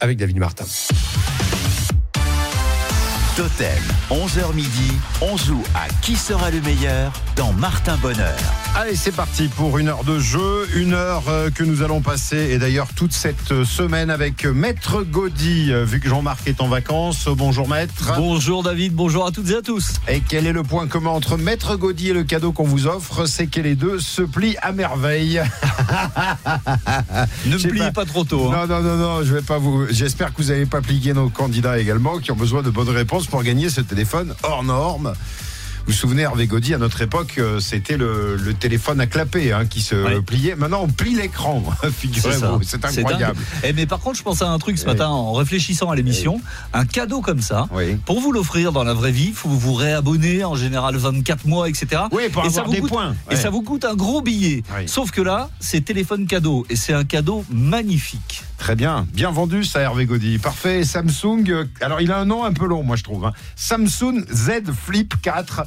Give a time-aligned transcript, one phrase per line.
[0.00, 0.64] avec David Martin.
[3.36, 3.68] Totem,
[4.10, 8.34] 11h midi, on joue à qui sera le meilleur dans Martin Bonheur.
[8.74, 12.48] Allez, c'est parti pour une heure de jeu, une heure euh, que nous allons passer,
[12.50, 16.68] et d'ailleurs toute cette euh, semaine avec Maître Gaudy, euh, vu que Jean-Marc est en
[16.68, 17.28] vacances.
[17.28, 18.14] Bonjour Maître.
[18.16, 19.96] Bonjour David, bonjour à toutes et à tous.
[20.08, 23.26] Et quel est le point commun entre Maître Gaudy et le cadeau qu'on vous offre?
[23.26, 25.42] C'est que les deux se plient à merveille.
[27.44, 28.06] ne me pliez pas...
[28.06, 28.50] trop tôt.
[28.50, 28.66] Hein.
[28.66, 29.86] Non, non, non, non, je vais pas vous.
[29.90, 33.25] J'espère que vous n'avez pas plié nos candidats également, qui ont besoin de bonnes réponses
[33.26, 35.12] pour gagner ce téléphone hors norme.
[35.86, 39.66] Vous vous souvenez, Hervé Gaudy, à notre époque, euh, c'était le, téléphone à clapper hein,
[39.66, 40.56] qui se pliait.
[40.56, 42.60] Maintenant, on plie l'écran, figurez-vous.
[42.64, 43.38] C'est incroyable.
[43.62, 46.40] Eh, mais par contre, je pensais à un truc ce matin en réfléchissant à l'émission.
[46.72, 47.68] Un cadeau comme ça,
[48.04, 51.68] pour vous l'offrir dans la vraie vie, il faut vous réabonner, en général 24 mois,
[51.68, 52.02] etc.
[52.10, 53.14] Oui, pour et avoir ça des points.
[53.30, 54.64] Et ça vous coûte un gros billet.
[54.86, 56.66] Sauf que là, c'est téléphone cadeau.
[56.68, 58.42] Et c'est un cadeau magnifique.
[58.58, 60.38] Très bien, bien vendu ça Hervé Gaudy.
[60.38, 60.82] Parfait.
[60.82, 63.26] Samsung, euh, alors il a un nom un peu long moi je trouve.
[63.26, 63.32] Hein.
[63.54, 65.66] Samsung Z Flip 4.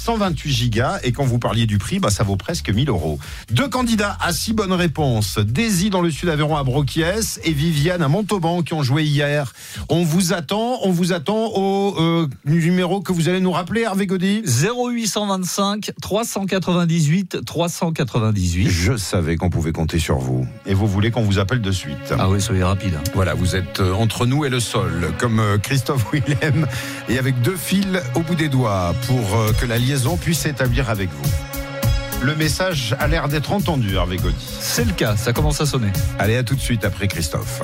[0.00, 3.18] 128 gigas et quand vous parliez du prix, bah, ça vaut presque 1000 euros.
[3.50, 5.38] Deux candidats à six bonnes réponses.
[5.38, 9.52] Daisy dans le sud Aveyron à Broquiès et Viviane à Montauban qui ont joué hier.
[9.90, 14.06] On vous attend, on vous attend au euh, numéro que vous allez nous rappeler Hervé
[14.06, 18.68] Gaudy 0825 398 398.
[18.70, 20.46] Je savais qu'on pouvait compter sur vous.
[20.64, 22.14] Et vous voulez qu'on vous appelle de suite.
[22.18, 22.94] Ah oui, soyez rapide.
[23.14, 26.66] Voilà, vous êtes euh, entre nous et le sol, comme euh, Christophe Willem,
[27.10, 31.10] et avec deux fils au bout des doigts pour que la liaison puisse s'établir avec
[31.10, 31.30] vous.
[32.22, 34.46] Le message a l'air d'être entendu, Hervé Gaudi.
[34.60, 35.90] C'est le cas, ça commence à sonner.
[36.16, 37.62] Allez, à tout de suite après Christophe.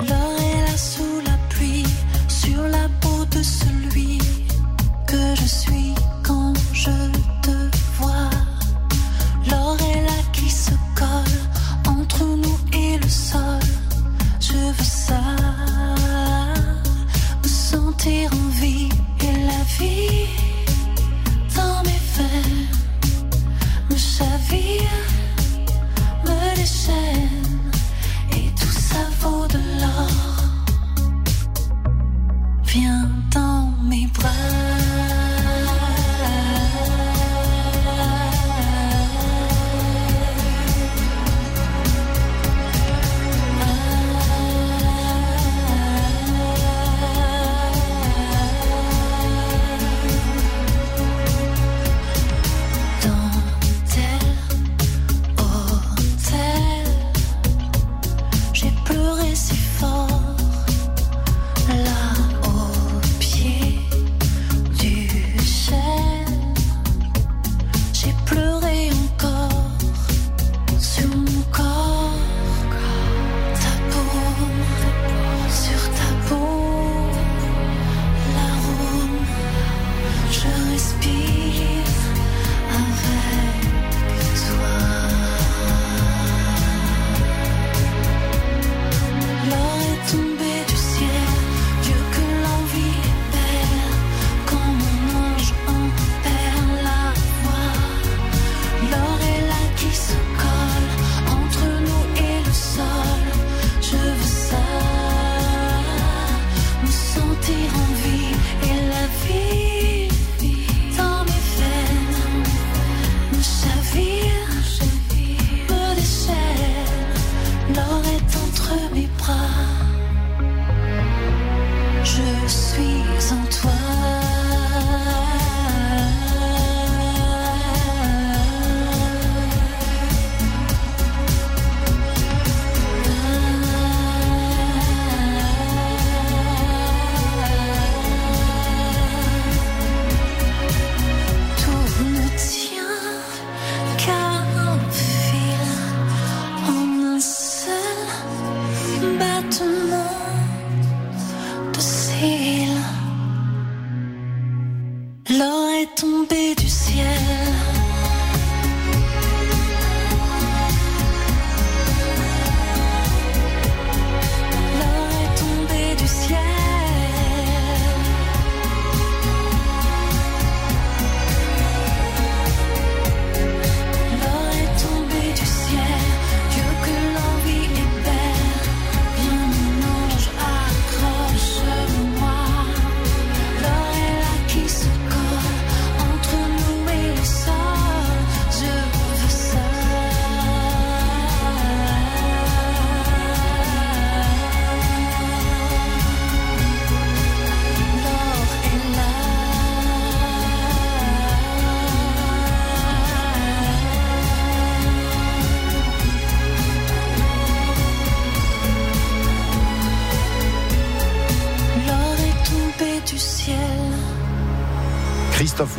[0.75, 1.85] sous la pluie,
[2.27, 2.86] sur la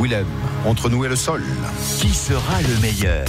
[0.09, 0.27] Willem,
[0.65, 1.43] entre nous et le sol.
[2.01, 3.27] Qui sera le meilleur?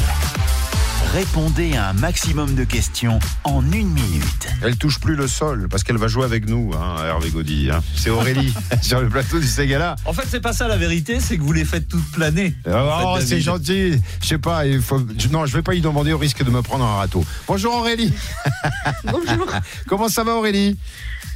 [1.13, 4.47] Répondez à un maximum de questions en une minute.
[4.61, 7.69] Elle touche plus le sol parce qu'elle va jouer avec nous, hein, Hervé Gaudy.
[7.69, 7.81] Hein.
[7.95, 9.97] C'est Aurélie sur le plateau du Ségala.
[10.05, 12.53] En fait, c'est pas ça la vérité, c'est que vous les faites toutes planer.
[12.65, 13.99] Oh, c'est gentil.
[14.21, 14.99] Je sais pas, il faut...
[15.31, 17.25] non, je vais pas y demander au risque de me prendre un râteau.
[17.47, 18.13] Bonjour Aurélie.
[19.03, 19.47] Bonjour.
[19.87, 20.77] Comment ça va Aurélie?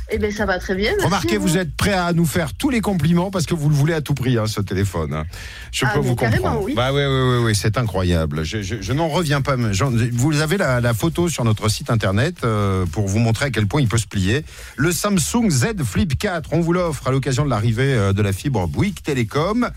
[0.09, 0.94] Eh bien, ça va très bien.
[1.03, 3.94] Remarquez, vous êtes prêt à nous faire tous les compliments parce que vous le voulez
[3.94, 5.13] à tout prix, hein, ce téléphone.
[5.13, 5.23] Hein.
[5.71, 6.61] Je ah, peux vous comprendre.
[6.61, 6.73] Oui.
[6.75, 8.44] Bah oui, oui, oui, oui c'est incroyable.
[8.44, 9.55] Je, je, je n'en reviens pas.
[9.55, 13.67] Vous avez la, la, photo sur notre site internet euh, pour vous montrer à quel
[13.67, 14.45] point il peut se plier.
[14.75, 18.33] Le Samsung Z Flip 4, on vous l'offre à l'occasion de l'arrivée euh, de la
[18.33, 19.69] fibre Bouygues Télécom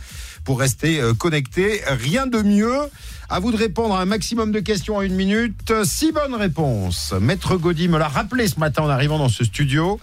[0.46, 1.82] pour rester euh, connecté.
[1.87, 2.78] Rien de mieux.
[3.28, 5.72] À vous de répondre à un maximum de questions en une minute.
[5.84, 7.12] Six bonnes réponses.
[7.20, 10.00] Maître Gaudy me l'a rappelé ce matin en arrivant dans ce studio.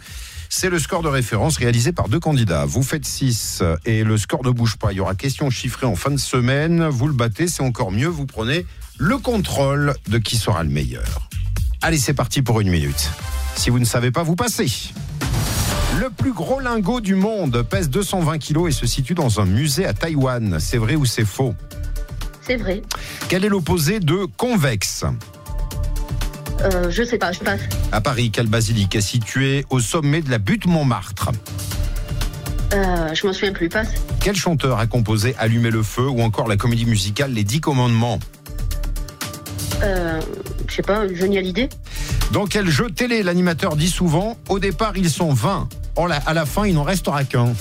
[0.49, 2.65] C'est le score de référence réalisé par deux candidats.
[2.65, 4.91] Vous faites 6 et le score ne bouge pas.
[4.91, 6.85] Il y aura question chiffrée en fin de semaine.
[6.89, 8.07] Vous le battez, c'est encore mieux.
[8.07, 8.67] Vous prenez
[8.97, 11.29] le contrôle de qui sera le meilleur.
[11.81, 13.09] Allez, c'est parti pour une minute.
[13.55, 14.67] Si vous ne savez pas, vous passez.
[15.99, 19.85] Le plus gros lingot du monde pèse 220 kilos et se situe dans un musée
[19.85, 20.57] à Taïwan.
[20.59, 21.53] C'est vrai ou c'est faux?
[22.41, 22.81] C'est vrai.
[23.29, 25.05] Quel est l'opposé de convexe
[26.61, 27.61] euh, Je sais pas, je passe.
[27.91, 31.31] À Paris, quelle basilique est située au sommet de la butte Montmartre?
[32.73, 33.89] Euh, Je m'en souviens plus, passe.
[34.19, 38.19] Quel chanteur a composé Allumer le feu ou encore la comédie musicale Les Dix Commandements?
[39.83, 40.21] Euh,
[40.67, 41.69] Je sais pas, Johnny Hallyday
[42.31, 45.67] Dans quel jeu télé l'animateur dit souvent Au départ, ils sont 20.
[46.25, 47.53] à la fin, il n'en restera qu'un.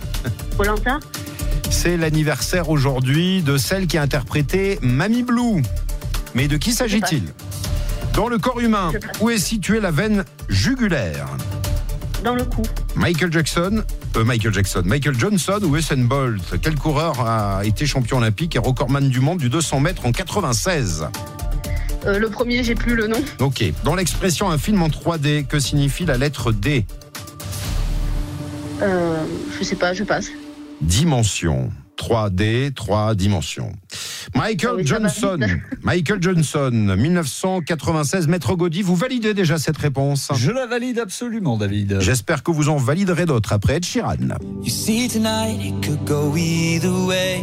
[0.56, 0.98] Polenta
[1.70, 5.62] C'est l'anniversaire aujourd'hui de celle qui a interprété Mamie Blue.
[6.34, 7.22] Mais de qui s'agit-il
[8.14, 11.26] Dans le corps humain, où est située la veine jugulaire
[12.24, 12.62] Dans le cou.
[12.94, 13.84] Michael Jackson,
[14.16, 18.58] euh, Michael Jackson, Michael Johnson ou Usain Bolt Quel coureur a été champion olympique et
[18.58, 21.06] recordman du monde du 200 mètres en 96
[22.06, 23.18] Euh, le premier, j'ai plus le nom.
[23.40, 23.64] Ok.
[23.84, 26.86] Dans l'expression un film en 3D, que signifie la lettre D?
[28.82, 29.24] Euh,
[29.58, 30.28] je sais pas, je passe.
[30.80, 31.72] Dimension.
[31.96, 33.72] 3D, 3 dimensions.
[34.34, 35.38] Michael oui, Johnson.
[35.82, 38.28] Michael Johnson, 1996.
[38.28, 40.30] Maître Gaudy, vous validez déjà cette réponse?
[40.34, 41.98] Je la valide absolument, David.
[42.00, 44.36] J'espère que vous en validerez d'autres après Ed Sheeran.
[44.62, 47.42] You see tonight it could go either way.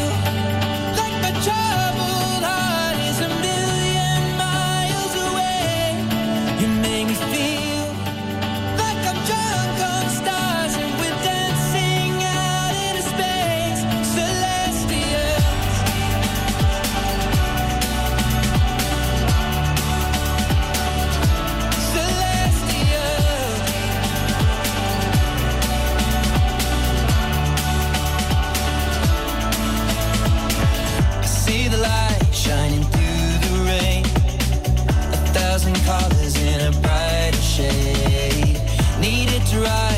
[39.51, 39.90] drive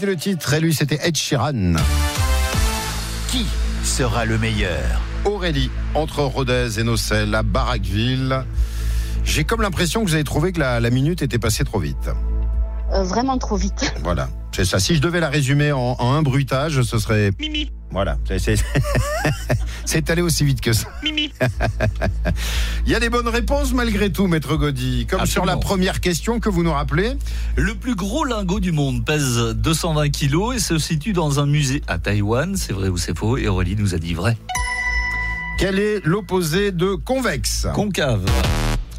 [0.00, 0.54] c'était le titre.
[0.54, 1.74] Et lui, c'était Ed Sheeran.
[3.28, 3.44] Qui
[3.84, 5.00] sera le meilleur?
[5.26, 8.44] Aurélie, entre Rodez et Nocel, à Barraqueville.
[9.24, 12.10] J'ai comme l'impression que vous avez trouvé que la, la minute était passée trop vite.
[12.92, 13.92] Euh, vraiment trop vite.
[14.02, 14.80] Voilà, c'est ça.
[14.80, 17.32] Si je devais la résumer en, en un bruitage, ce serait.
[17.38, 17.70] Mimi.
[17.92, 18.18] Voilà,
[19.84, 20.86] c'est- allé aussi vite que ça.
[21.02, 21.32] Mimi.
[22.86, 25.06] Il y a des bonnes réponses malgré tout, Maître Gaudy.
[25.06, 27.14] Comme sur la première question que vous nous rappelez.
[27.56, 31.82] Le plus gros lingot du monde pèse 220 kilos et se situe dans un musée
[31.88, 32.56] à Taïwan.
[32.56, 33.36] C'est vrai ou c'est faux?
[33.36, 34.36] Et Aurélie nous a dit vrai.
[35.58, 38.24] Quel est l'opposé de convexe Concave,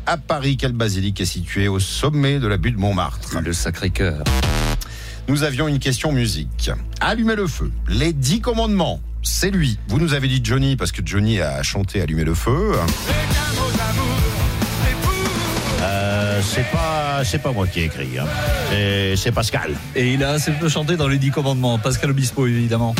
[0.06, 3.40] À Paris, quelle basilique est située au sommet de la butte Montmartre?
[3.42, 4.24] Le Sacré-Cœur.
[5.32, 6.72] Nous avions une question musique.
[7.00, 7.72] Allumer le feu.
[7.88, 9.00] Les dix commandements.
[9.24, 9.80] C'est lui.
[9.88, 12.74] Vous nous avez dit Johnny parce que Johnny a chanté Allumer le feu.
[15.82, 18.20] Euh, c'est pas, c'est pas moi qui ai écrit.
[18.20, 18.26] hein.
[18.72, 19.72] C'est- C'est Pascal.
[19.96, 21.80] Et il a assez peu chanté dans les Dix Commandements.
[21.80, 22.94] Pascal Obispo, évidemment.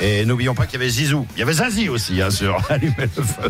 [0.00, 1.24] Et n'oublions pas qu'il y avait Zizou.
[1.36, 3.48] Il y avait Zazie aussi, hein, sur Allumer le feu.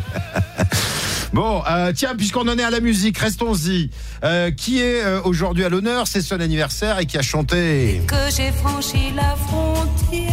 [1.33, 3.91] Bon, euh, tiens, puisqu'on en est à la musique, restons-y.
[4.25, 6.07] Euh, qui est euh, aujourd'hui à l'honneur?
[6.09, 8.03] C'est son anniversaire et qui a chanté.
[8.07, 10.33] Que j'ai franchi la frontière.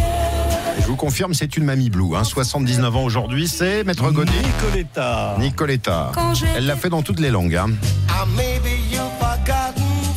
[0.80, 2.16] Je vous confirme, c'est une mamie blue.
[2.16, 4.32] Hein, 79 ans aujourd'hui, c'est Maître Gaudy.
[4.42, 5.36] Nicoletta.
[5.38, 6.12] Nicoletta.
[6.56, 7.56] Elle l'a fait dans toutes les langues.
[7.56, 7.70] Hein.
[8.08, 8.24] Ah,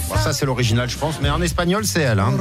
[0.09, 2.19] Bon, ça, c'est l'original, je pense, mais en espagnol, c'est elle.
[2.19, 2.33] Hein.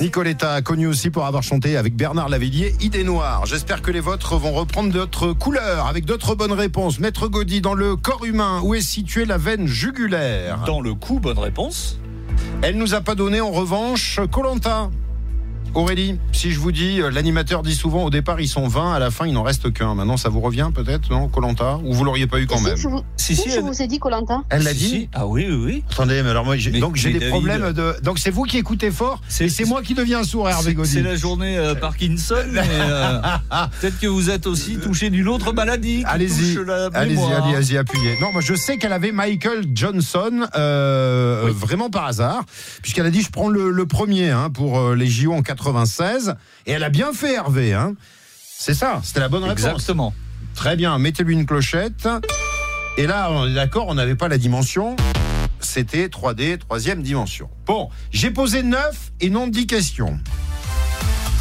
[0.00, 3.46] Nicoletta, connue aussi pour avoir chanté avec Bernard Lavillier, Idée Noire.
[3.46, 6.98] J'espère que les vôtres vont reprendre d'autres couleurs, avec d'autres bonnes réponses.
[6.98, 10.64] Maître Gaudy, dans le corps humain, où est située la veine jugulaire?
[10.66, 11.98] Dans le coup, bonne réponse.
[12.60, 14.90] Elle nous a pas donné en revanche Colanta.
[15.76, 18.98] Aurélie, si je vous dis, euh, l'animateur dit souvent au départ ils sont 20, à
[18.98, 19.94] la fin il n'en reste qu'un.
[19.94, 21.78] Maintenant ça vous revient peut-être, non, Colanta?
[21.84, 22.76] Ou vous l'auriez pas eu quand Si, même?
[22.78, 24.40] je vous, Si, si, si, je elle- vous ai dit Colanta.
[24.48, 24.88] Elle l'a Si, dit?
[24.88, 25.08] si.
[25.12, 25.84] Ah oui, oui, oui.
[25.90, 27.94] Attendez, mais alors moi j'ai Mais- donc j'ai des David- problèmes de.
[28.02, 31.02] Donc c'est vous qui écoutez fort C'est- et c'est moi qui deviens sourd, Hervé C'est-
[31.02, 33.20] la journée euh, Parkinson, mais euh,
[33.80, 36.02] peut-être que vous êtes aussi touché d'une autre maladie.
[36.06, 36.56] Allez-y,
[36.94, 37.44] allez-y, mémoire.
[37.44, 38.14] allez, allez, appuyez.
[38.22, 41.52] Non, moi je sais qu'elle avait Michael Johnson, euh, Oui.
[41.54, 42.44] vraiment par hasard,
[42.82, 45.42] puisqu'elle a dit je prends le, le premier hein, pour les JO en
[45.72, 46.34] 96,
[46.66, 47.72] et elle a bien fait Hervé.
[47.74, 47.94] Hein.
[48.58, 49.64] C'est ça, c'était la bonne réponse.
[49.64, 50.14] Exactement.
[50.54, 52.08] Très bien, mettez-lui une clochette.
[52.96, 54.96] Et là, on est d'accord, on n'avait pas la dimension.
[55.60, 57.50] C'était 3D, troisième dimension.
[57.66, 60.18] Bon, j'ai posé 9 et non 10 questions.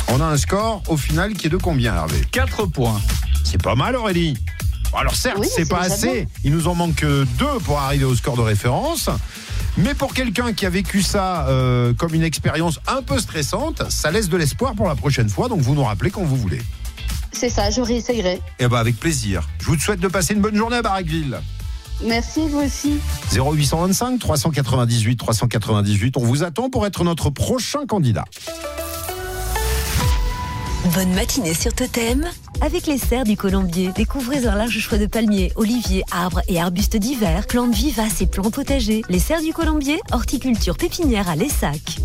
[0.09, 2.21] On a un score au final qui est de combien, Hervé?
[2.31, 2.99] 4 points.
[3.43, 4.35] C'est pas mal, Aurélie.
[4.97, 6.11] Alors certes, Oui, c'est pas assez.
[6.21, 6.25] bien.
[6.45, 9.09] Il nous en manque que deux pour arriver au score de référence.
[9.77, 14.09] Mais pour quelqu'un qui a vécu ça euh, comme une expérience un peu stressante, ça
[14.09, 15.49] laisse de l'espoir pour la prochaine fois.
[15.49, 16.61] Donc vous nous rappelez quand vous voulez.
[17.33, 18.39] C'est ça, je réessayerai.
[18.59, 19.47] Et ben avec plaisir.
[19.59, 21.39] Je vous souhaite de passer une bonne journée à Barraqueville.
[22.03, 22.99] Merci, vous aussi.
[23.33, 26.17] 0825 398 398.
[26.17, 28.25] On vous attend pour être notre prochain candidat.
[30.93, 32.27] Bonne matinée sur Totem.
[32.61, 36.97] Avec les serres du Colombier, découvrez un large choix de palmiers, oliviers, arbres et arbustes
[36.97, 39.01] divers, plantes vivaces et plantes potagers.
[39.09, 41.97] Les serres du Colombier, horticulture pépinière à Lessac.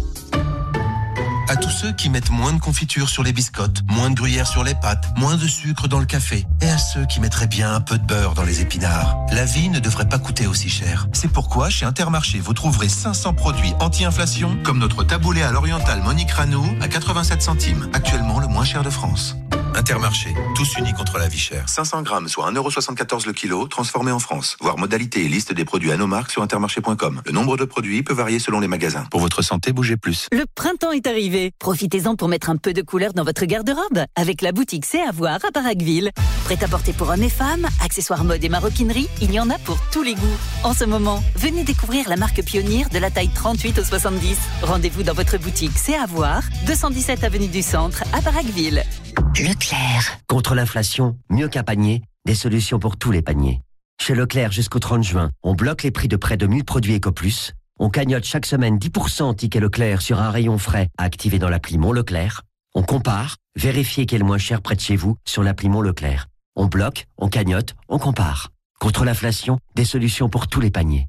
[1.50, 4.62] À tous ceux qui mettent moins de confiture sur les biscottes, moins de gruyère sur
[4.62, 7.80] les pâtes, moins de sucre dans le café, et à ceux qui mettraient bien un
[7.80, 9.16] peu de beurre dans les épinards.
[9.32, 11.08] La vie ne devrait pas coûter aussi cher.
[11.12, 16.30] C'est pourquoi chez Intermarché, vous trouverez 500 produits anti-inflation, comme notre taboulé à l'oriental Monique
[16.30, 19.34] Rano à 87 centimes, actuellement le moins cher de France.
[19.74, 21.68] Intermarché, tous unis contre la vie chère.
[21.68, 24.56] 500 grammes, soit 1,74€ le kilo, transformé en France.
[24.60, 27.22] Voir modalité et liste des produits à nos marques sur intermarché.com.
[27.24, 29.06] Le nombre de produits peut varier selon les magasins.
[29.10, 30.28] Pour votre santé, bougez plus.
[30.32, 31.52] Le printemps est arrivé.
[31.58, 35.12] Profitez-en pour mettre un peu de couleur dans votre garde-robe avec la boutique C'est à
[35.12, 36.10] voir à Barraqueville.
[36.44, 39.58] Prêt à porter pour hommes et femmes, accessoires mode et maroquinerie, il y en a
[39.58, 40.38] pour tous les goûts.
[40.64, 44.38] En ce moment, venez découvrir la marque pionnière de la taille 38 au 70.
[44.62, 48.84] Rendez-vous dans votre boutique C'est à voir, 217 avenue du Centre à Barraqueville.
[49.18, 50.18] Leclerc.
[50.28, 53.60] Contre l'inflation, mieux qu'un panier, des solutions pour tous les paniers.
[54.00, 57.52] Chez Leclerc jusqu'au 30 juin, on bloque les prix de près de 1000 produits EcoPlus.
[57.78, 61.78] On cagnotte chaque semaine 10% en tickets Leclerc sur un rayon frais activé dans l'appli
[61.78, 62.42] Mon Leclerc.
[62.74, 65.80] On compare, vérifiez qui est le moins cher près de chez vous sur l'appli Mon
[65.80, 66.26] Leclerc.
[66.56, 68.50] On bloque, on cagnotte, on compare.
[68.78, 71.08] Contre l'inflation, des solutions pour tous les paniers.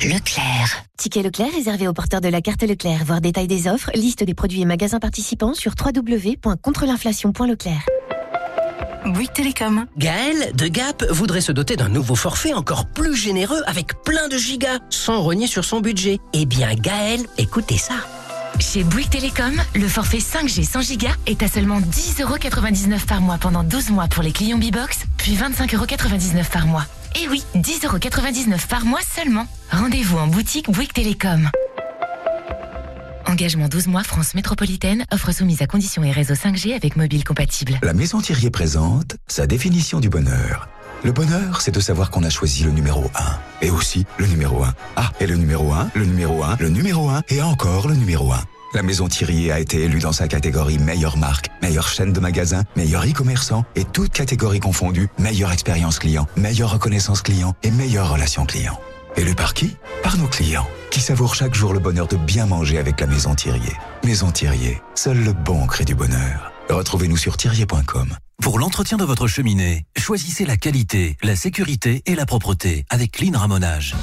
[0.00, 0.84] Leclerc.
[0.96, 3.04] Ticket Leclerc réservé aux porteurs de la carte Leclerc.
[3.04, 7.86] Voir détail des offres, liste des produits et magasins participants sur www.contreinflation.leclerc.
[9.06, 9.86] Bouygues Télécom.
[9.96, 14.36] Gaël, de Gap, voudrait se doter d'un nouveau forfait encore plus généreux avec plein de
[14.36, 16.18] gigas, sans rogner sur son budget.
[16.32, 17.94] Eh bien, Gaël, écoutez ça.
[18.58, 23.62] Chez Bouygues Télécom, le forfait 5G 100 Go est à seulement 10,99€ par mois pendant
[23.62, 26.86] 12 mois pour les clients B-Box, puis 25,99€ par mois.
[27.14, 29.46] Et oui, 10,99€ par mois seulement.
[29.70, 31.50] Rendez-vous en boutique Bouygues Télécom.
[33.26, 37.78] Engagement 12 mois France métropolitaine, offre soumise à conditions et réseau 5G avec mobile compatible.
[37.82, 40.68] La Maison Thierry présente sa définition du bonheur.
[41.04, 43.66] Le bonheur, c'est de savoir qu'on a choisi le numéro 1.
[43.66, 44.74] Et aussi le numéro 1.
[44.96, 48.32] Ah, et le numéro 1, le numéro 1, le numéro 1 et encore le numéro
[48.32, 48.40] 1.
[48.74, 52.62] La Maison Thierry a été élue dans sa catégorie meilleure marque, meilleure chaîne de magasins,
[52.74, 58.46] meilleur e-commerçant et toutes catégories confondues, meilleure expérience client, meilleure reconnaissance client et meilleure relation
[58.46, 58.80] client.
[59.16, 62.78] Élu par qui Par nos clients, qui savourent chaque jour le bonheur de bien manger
[62.78, 63.60] avec la Maison Thierry.
[64.04, 66.50] Maison Thierry, seul le bon crée du bonheur.
[66.70, 68.16] Retrouvez-nous sur thierry.com.
[68.40, 73.38] Pour l'entretien de votre cheminée, choisissez la qualité, la sécurité et la propreté avec Clean
[73.38, 73.94] Ramonage.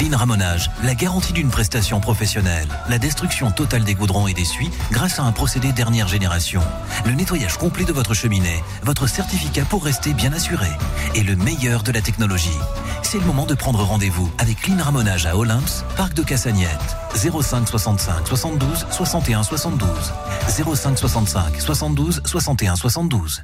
[0.00, 4.70] Clean Ramonage, la garantie d'une prestation professionnelle, la destruction totale des goudrons et des suies
[4.90, 6.62] grâce à un procédé dernière génération,
[7.04, 10.68] le nettoyage complet de votre cheminée, votre certificat pour rester bien assuré
[11.14, 12.48] et le meilleur de la technologie.
[13.02, 17.68] C'est le moment de prendre rendez-vous avec Clean Ramonage à Olymps, Parc de Cassagnette, 05
[17.68, 19.90] 65 72 61 72
[20.48, 23.42] 05 65 72 61 72.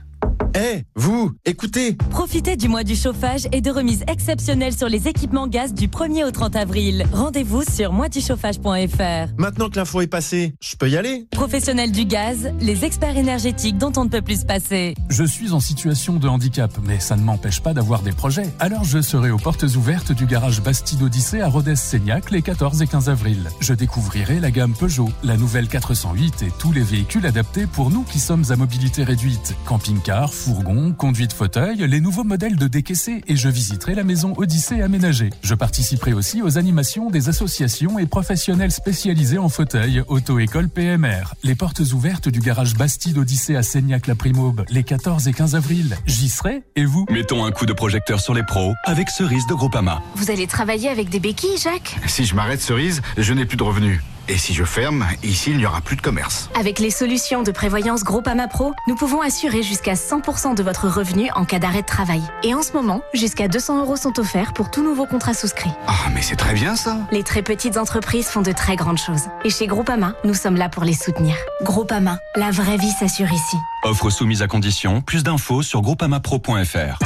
[0.55, 5.47] Eh, vous, écoutez Profitez du mois du chauffage et de remises exceptionnelles sur les équipements
[5.47, 7.05] gaz du 1er au 30 avril.
[7.13, 9.35] Rendez-vous sur moisduchauffage.fr.
[9.39, 13.79] Maintenant que l'info est passée, je peux y aller Professionnels du gaz, les experts énergétiques
[13.79, 14.95] dont on ne peut plus se passer.
[15.09, 18.51] Je suis en situation de handicap, mais ça ne m'empêche pas d'avoir des projets.
[18.59, 22.87] Alors je serai aux portes ouvertes du garage Bastide Odyssée à Rodez-Seignac les 14 et
[22.87, 23.51] 15 avril.
[23.61, 28.03] Je découvrirai la gamme Peugeot, la nouvelle 408 et tous les véhicules adaptés pour nous
[28.03, 29.55] qui sommes à mobilité réduite.
[29.65, 34.83] Camping-car, fourgon, conduite fauteuil, les nouveaux modèles de décaissés et je visiterai la maison Odyssée
[34.83, 35.31] aménagée.
[35.43, 41.35] Je participerai aussi aux animations des associations et professionnels spécialisés en fauteuil, auto-école PMR.
[41.43, 45.97] Les portes ouvertes du garage Bastide Odyssée à Seignac-la-Primaube les 14 et 15 avril.
[46.07, 47.07] J'y serai et vous?
[47.11, 50.03] Mettons un coup de projecteur sur les pros avec Cerise de Groupama.
[50.15, 51.97] Vous allez travailler avec des béquilles, Jacques?
[52.07, 54.01] Si je m'arrête Cerise, je n'ai plus de revenus.
[54.29, 56.51] Et si je ferme, ici, il n'y aura plus de commerce.
[56.59, 61.31] Avec les solutions de prévoyance Groupama Pro, nous pouvons assurer jusqu'à 100% de votre revenu
[61.37, 62.23] en cas d'arrêt de travail.
[62.43, 65.71] Et en ce moment, jusqu'à 200 euros sont offerts pour tout nouveau contrat souscrit.
[65.87, 69.23] Ah, mais c'est très bien ça Les très petites entreprises font de très grandes choses.
[69.45, 71.37] Et chez Groupama, nous sommes là pour les soutenir.
[71.63, 73.57] Groupama, la vraie vie s'assure ici.
[73.85, 75.03] Offre soumise à condition.
[75.03, 76.99] Plus d'infos sur groupamapro.fr.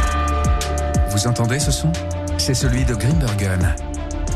[1.11, 1.93] Vous entendez ce son?
[2.39, 3.75] C'est celui de Grimbergen.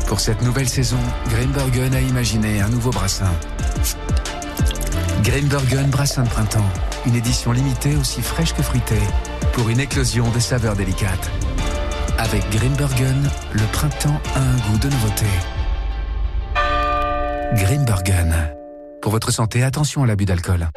[0.07, 3.31] Pour cette nouvelle saison, Grimbergen a imaginé un nouveau brassin.
[5.23, 6.69] Grimbergen Brassin de printemps.
[7.07, 9.01] Une édition limitée aussi fraîche que fruitée.
[9.53, 11.31] Pour une éclosion de saveurs délicates.
[12.19, 15.25] Avec Grimbergen, le printemps a un goût de nouveauté.
[17.55, 18.55] Grimbergen.
[19.01, 20.69] Pour votre santé, attention à l'abus d'alcool.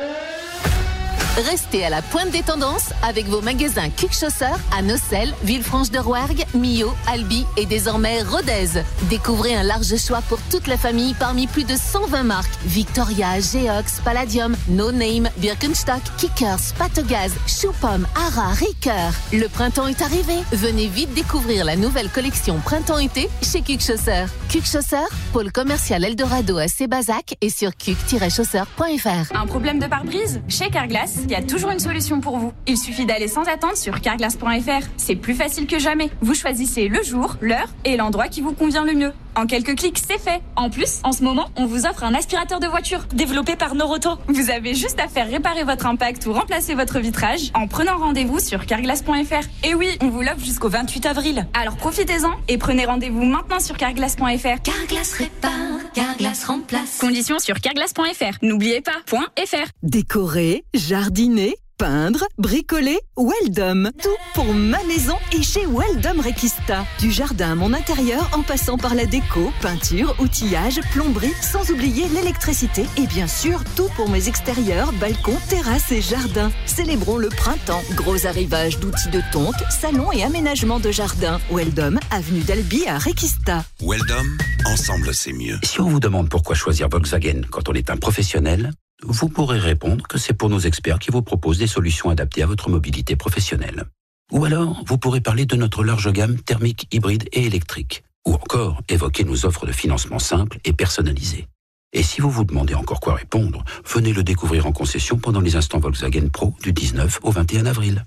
[1.47, 6.93] Restez à la pointe des tendances avec vos magasins Cuc Chausseur à Nocel, Villefranche-de-Rouergue, Millau,
[7.07, 8.83] Albi et désormais Rodez.
[9.03, 14.01] Découvrez un large choix pour toute la famille parmi plus de 120 marques Victoria, Geox,
[14.05, 19.13] Palladium, No Name, Birkenstock, Kickers, Patogaz, Choupom, Ara, Ricoeur.
[19.33, 20.35] Le printemps est arrivé.
[20.51, 24.27] Venez vite découvrir la nouvelle collection printemps-été chez Cuc Chausseur.
[24.49, 29.37] Cuc Chausseur, pôle commercial Eldorado à Sébazac et sur cuc-chausseur.fr.
[29.37, 30.41] Un problème de pare-brise?
[30.49, 32.53] Chez Carglass, il y a toujours une solution pour vous.
[32.67, 34.87] Il suffit d'aller sans attendre sur carglass.fr.
[34.97, 36.09] C'est plus facile que jamais.
[36.23, 39.13] Vous choisissez le jour, l'heure et l'endroit qui vous convient le mieux.
[39.37, 40.41] En quelques clics, c'est fait.
[40.57, 44.11] En plus, en ce moment, on vous offre un aspirateur de voiture développé par Noroto.
[44.27, 48.41] Vous avez juste à faire réparer votre impact ou remplacer votre vitrage en prenant rendez-vous
[48.41, 49.47] sur carglass.fr.
[49.65, 51.47] Et oui, on vous l'offre jusqu'au 28 avril.
[51.55, 54.63] Alors profitez-en et prenez rendez-vous maintenant sur carglass.fr.
[54.63, 56.99] Carglass répare, Carglass remplace.
[56.99, 58.39] Conditions sur carglass.fr.
[58.43, 59.67] N'oubliez pas, point .fr.
[59.83, 63.93] Décorer, jardiner, Peindre, bricoler, Weldom.
[64.03, 66.85] Tout pour ma maison et chez Weldom Requista.
[66.99, 72.09] Du jardin à mon intérieur en passant par la déco, peinture, outillage, plomberie, sans oublier
[72.09, 76.51] l'électricité et bien sûr tout pour mes extérieurs, balcons, terrasses et jardins.
[76.67, 77.83] Célébrons le printemps.
[77.93, 81.39] Gros arrivage d'outils de tonte, salon et aménagement de jardin.
[81.49, 83.65] Weldom, avenue d'Albi à Requista.
[83.81, 84.27] Weldom,
[84.67, 85.61] ensemble c'est mieux.
[85.63, 90.07] Si on vous demande pourquoi choisir Volkswagen quand on est un professionnel, vous pourrez répondre
[90.07, 93.85] que c'est pour nos experts qui vous proposent des solutions adaptées à votre mobilité professionnelle.
[94.33, 98.03] Ou alors, vous pourrez parler de notre large gamme thermique, hybride et électrique.
[98.27, 101.47] Ou encore, évoquer nos offres de financement simples et personnalisées.
[101.93, 105.57] Et si vous vous demandez encore quoi répondre, venez le découvrir en concession pendant les
[105.57, 108.05] instants Volkswagen Pro du 19 au 21 avril.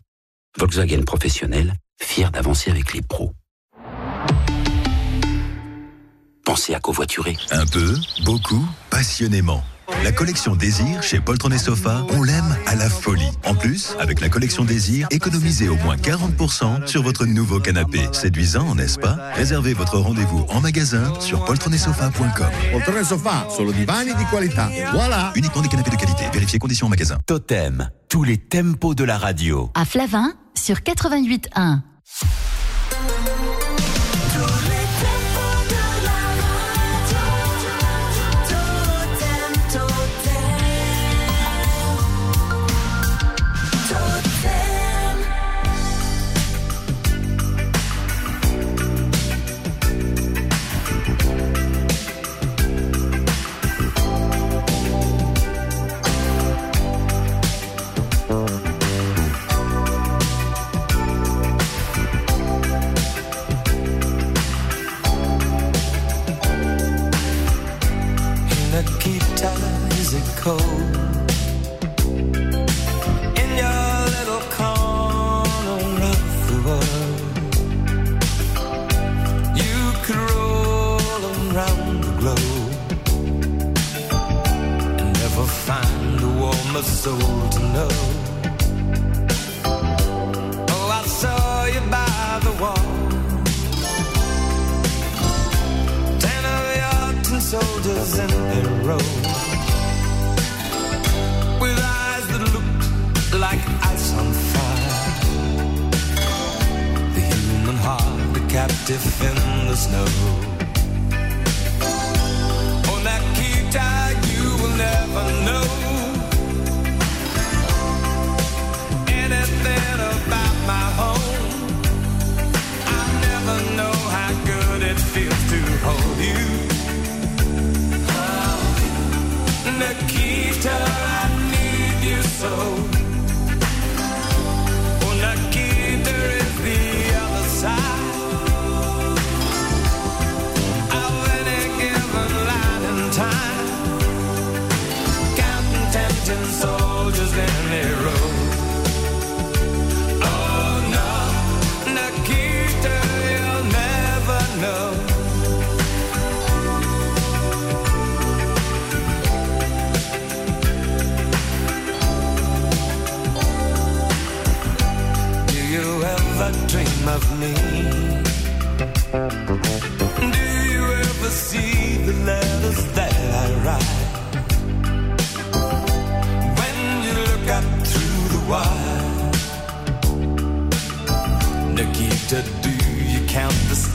[0.59, 3.33] Volkswagen professionnel, fier d'avancer avec les pros.
[6.45, 7.37] Pensez à covoiturer.
[7.49, 9.63] Un peu, beaucoup, passionnément.
[10.03, 13.29] La collection Désir chez Poltron et Sofa, on l'aime à la folie.
[13.45, 18.01] En plus, avec la collection Désir, économisez au moins 40% sur votre nouveau canapé.
[18.11, 19.17] Séduisant, n'est-ce pas?
[19.35, 22.49] Réservez votre rendez-vous en magasin sur poltronesofa.com.
[22.71, 24.69] Poltrone e Sofa, solo divani di qualità.
[24.91, 26.23] Voilà Uniquement des canapés de qualité.
[26.33, 27.17] Vérifiez conditions en magasin.
[27.25, 29.69] Totem, tous les tempos de la radio.
[29.75, 31.81] À Flavin, sur 88.1.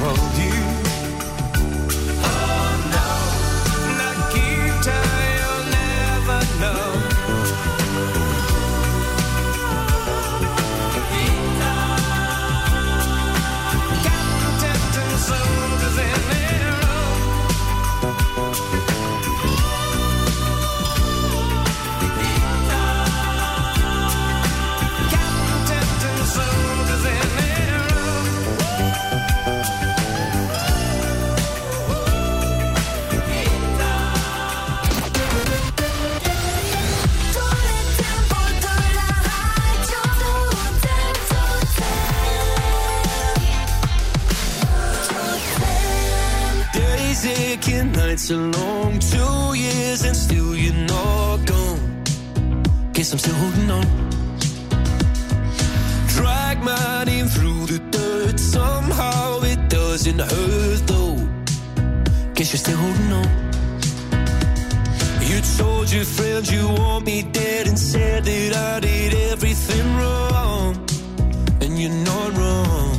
[0.00, 0.69] hold you.
[62.50, 63.28] You're still holding on.
[65.22, 70.74] You told your friends you want me dead and said that I did everything wrong.
[71.60, 72.98] And you're not wrong.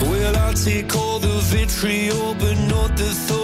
[0.00, 3.43] Well, I'll take all the vitriol, but not the thought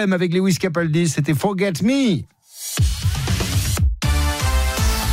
[0.00, 2.22] Avec Lewis Capaldi, c'était Forget Me.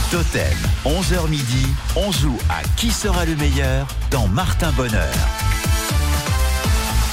[0.09, 5.46] Totem, 11h midi, on joue à qui sera le meilleur dans Martin Bonheur.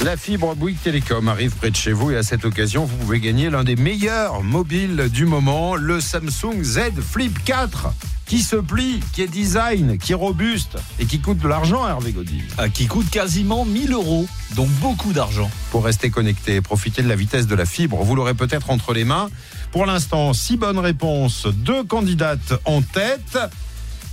[0.03, 3.19] La fibre Bouygues Télécom arrive près de chez vous et à cette occasion, vous pouvez
[3.19, 7.87] gagner l'un des meilleurs mobiles du moment, le Samsung Z Flip 4,
[8.25, 12.11] qui se plie, qui est design, qui est robuste et qui coûte de l'argent, Hervé
[12.11, 12.41] Gaudy.
[12.57, 15.49] Ah, qui coûte quasiment 1000 euros, donc beaucoup d'argent.
[15.71, 18.93] Pour rester connecté et profiter de la vitesse de la fibre, vous l'aurez peut-être entre
[18.93, 19.29] les mains.
[19.71, 23.39] Pour l'instant, six bonnes réponses, deux candidates en tête.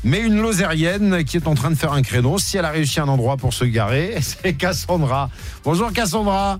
[0.04, 2.98] Mais une Lozérienne qui est en train de faire un créneau, si elle a réussi
[2.98, 5.30] un endroit pour se garer, c'est Cassandra.
[5.64, 6.58] Bonjour Cassandra.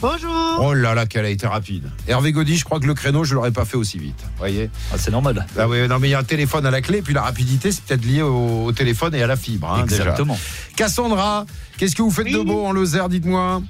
[0.00, 0.58] Bonjour.
[0.60, 1.88] Oh là là, qu'elle a été rapide.
[2.08, 4.18] Hervé Gaudy, je crois que le créneau, je l'aurais pas fait aussi vite.
[4.36, 5.46] voyez ah, C'est normal.
[5.56, 7.70] Ah oui, non, mais il y a un téléphone à la clé, puis la rapidité,
[7.70, 9.72] c'est peut-être lié au, au, téléphone et à la fibre.
[9.72, 10.34] Hein, Exactement.
[10.34, 10.74] Déjà.
[10.74, 11.46] Cassandra,
[11.78, 12.32] qu'est-ce que vous faites Oui.
[12.32, 13.62] de beau en Lozère, dites-moi?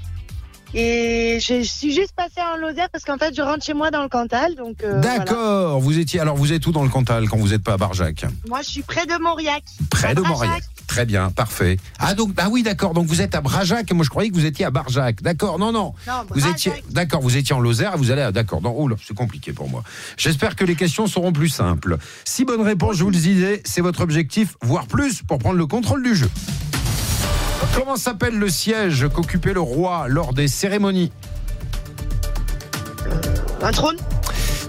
[0.74, 4.02] Et je suis juste passée en Lozère parce qu'en fait, je rentre chez moi dans
[4.02, 4.54] le Cantal.
[4.54, 6.20] Donc, euh, D'accord, vous étiez.
[6.20, 8.24] Alors, vous êtes où dans le Cantal quand vous n'êtes pas à Barjac?
[8.48, 9.62] Moi, je suis près de Mauriac.
[9.90, 10.62] Près de Mauriac.
[10.86, 11.78] Très bien, parfait.
[11.98, 14.44] Ah donc ah oui d'accord donc vous êtes à Brajac moi je croyais que vous
[14.44, 18.10] étiez à Barjac d'accord non non Non, vous étiez d'accord vous étiez en Lozère vous
[18.10, 19.82] allez à d'accord non oh c'est compliqué pour moi
[20.18, 23.80] j'espère que les questions seront plus simples si bonnes réponses je vous le disais c'est
[23.80, 26.30] votre objectif voire plus pour prendre le contrôle du jeu
[27.74, 31.12] comment s'appelle le siège qu'occupait le roi lors des cérémonies
[33.62, 33.96] Un trône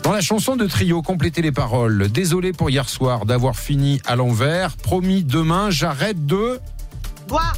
[0.04, 2.10] Dans la chanson de Trio, complétez les paroles.
[2.10, 4.78] Désolé pour hier soir d'avoir fini à l'envers.
[4.78, 6.60] Promis demain, j'arrête de.
[7.28, 7.54] Bois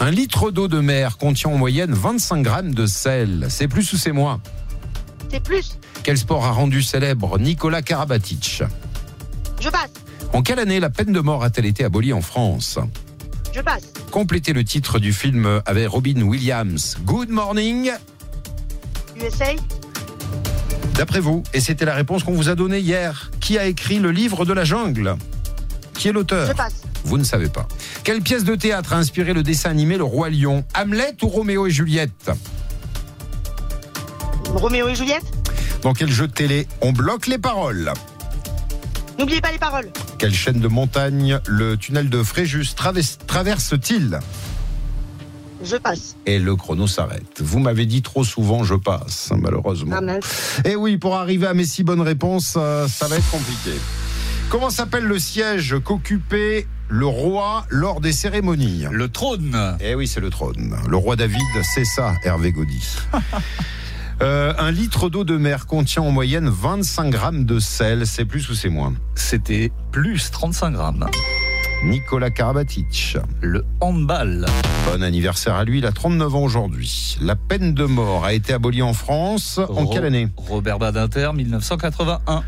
[0.00, 3.46] Un litre d'eau de mer contient en moyenne 25 grammes de sel.
[3.48, 4.40] C'est plus ou c'est moins
[5.30, 5.78] C'est plus.
[6.02, 8.62] Quel sport a rendu célèbre Nicolas Karabatic
[9.60, 9.90] Je passe.
[10.32, 12.78] En quelle année la peine de mort a-t-elle été abolie en France
[13.54, 13.84] Je passe.
[14.10, 16.96] Complétez le titre du film avec Robin Williams.
[17.04, 17.92] Good morning.
[19.16, 19.52] USA.
[20.94, 24.10] D'après vous, et c'était la réponse qu'on vous a donnée hier, qui a écrit le
[24.10, 25.16] livre de la jungle?
[25.94, 26.48] Qui est l'auteur?
[26.48, 26.82] Je passe.
[27.04, 27.68] Vous ne savez pas.
[28.02, 30.64] Quelle pièce de théâtre a inspiré le dessin animé Le Roi Lion?
[30.74, 32.32] Hamlet ou Roméo et Juliette?
[34.46, 35.24] Roméo et Juliette?
[35.82, 37.92] Dans quel jeu de télé on bloque les paroles?
[39.18, 39.90] N'oubliez pas les paroles.
[40.18, 44.18] Quelle chaîne de montagne le tunnel de Fréjus traverse-t-il?
[45.62, 46.16] Je passe.
[46.26, 47.40] Et le chrono s'arrête.
[47.40, 49.96] Vous m'avez dit trop souvent je passe, malheureusement.
[49.96, 50.68] Ah.
[50.68, 53.72] Et oui, pour arriver à mes six bonnes réponses, euh, ça va être compliqué.
[54.50, 58.84] Comment s'appelle le siège qu'occupait le roi lors des cérémonies?
[58.90, 59.76] Le trône.
[59.80, 60.76] Eh oui, c'est le trône.
[60.86, 61.40] Le roi David,
[61.74, 62.84] c'est ça, Hervé Gaudy.
[64.24, 68.06] Euh, un litre d'eau de mer contient en moyenne 25 grammes de sel.
[68.06, 71.06] C'est plus ou c'est moins C'était plus 35 grammes.
[71.84, 73.18] Nicolas Karabatic.
[73.42, 74.46] Le handball.
[74.90, 77.18] Bon anniversaire à lui, il a 39 ans aujourd'hui.
[77.20, 79.58] La peine de mort a été abolie en France.
[79.58, 82.42] En Ro- quelle année Robert Badinter, 1981.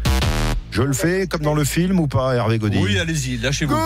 [0.71, 3.77] Je le fais comme dans le film ou pas, Hervé Gaudy Oui, allez-y, lâchez-vous.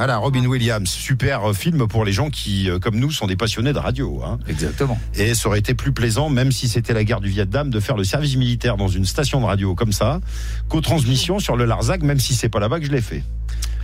[0.00, 3.36] Voilà, Robin Williams, super euh, film pour les gens qui, euh, comme nous, sont des
[3.36, 4.22] passionnés de radio.
[4.24, 4.38] hein.
[4.48, 4.98] Exactement.
[5.14, 7.98] Et ça aurait été plus plaisant, même si c'était la guerre du Vietnam, de faire
[7.98, 10.22] le service militaire dans une station de radio comme ça,
[10.70, 13.22] qu'aux transmissions sur le Larzac, même si c'est pas là-bas que je l'ai fait.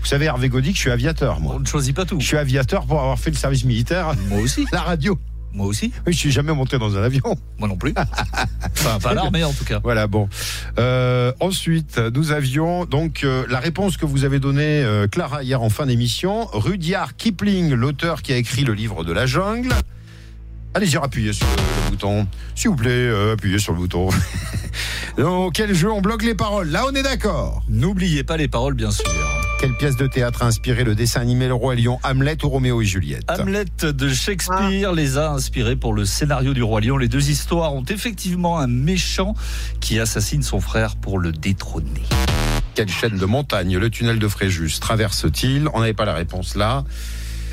[0.00, 1.52] Vous savez, Hervé que je suis aviateur, moi.
[1.54, 2.18] On ne choisit pas tout.
[2.18, 4.14] Je suis aviateur pour avoir fait le service militaire.
[4.30, 4.64] Moi aussi.
[4.72, 5.18] La radio.
[5.56, 5.90] Moi aussi.
[6.06, 7.34] Oui, je suis jamais monté dans un avion.
[7.58, 7.94] Moi non plus.
[8.72, 9.80] enfin, pas l'armée en tout cas.
[9.82, 10.28] Voilà, bon.
[10.78, 15.62] Euh, ensuite, nous avions donc euh, la réponse que vous avez donnée, euh, Clara, hier
[15.62, 16.46] en fin d'émission.
[16.52, 19.72] Rudyard Kipling, l'auteur qui a écrit le livre de la jungle.
[20.76, 22.28] Allez-y, appuyez sur le, bouton.
[22.54, 24.10] S'il vous plaît, euh, appuyez sur le bouton.
[25.16, 26.68] Dans quel jeu on bloque les paroles?
[26.68, 27.62] Là, on est d'accord.
[27.70, 29.06] N'oubliez pas les paroles, bien sûr.
[29.58, 32.82] Quelle pièce de théâtre a inspiré le dessin animé Le Roi Lion, Hamlet ou Roméo
[32.82, 33.24] et Juliette?
[33.30, 36.98] Hamlet de Shakespeare les a inspirés pour le scénario du Roi Lion.
[36.98, 39.34] Les deux histoires ont effectivement un méchant
[39.80, 42.02] qui assassine son frère pour le détrôner.
[42.74, 45.68] Quelle chaîne de montagne le tunnel de Fréjus traverse-t-il?
[45.72, 46.84] On n'avait pas la réponse là.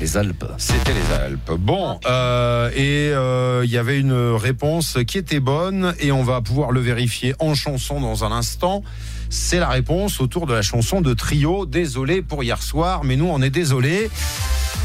[0.00, 0.44] Les Alpes.
[0.58, 1.52] C'était les Alpes.
[1.58, 6.40] Bon, euh, et euh, il y avait une réponse qui était bonne et on va
[6.40, 8.82] pouvoir le vérifier en chanson dans un instant.
[9.30, 11.64] C'est la réponse autour de la chanson de Trio.
[11.66, 14.10] Désolé pour hier soir, mais nous on est désolé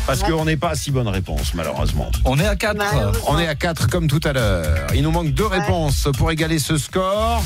[0.06, 2.12] parce qu'on n'est pas à si bonne réponse malheureusement.
[2.26, 2.76] On est à 4.
[3.28, 4.88] On est à 4 comme tout à l'heure.
[4.94, 7.44] Il nous manque deux réponses pour égaler ce score.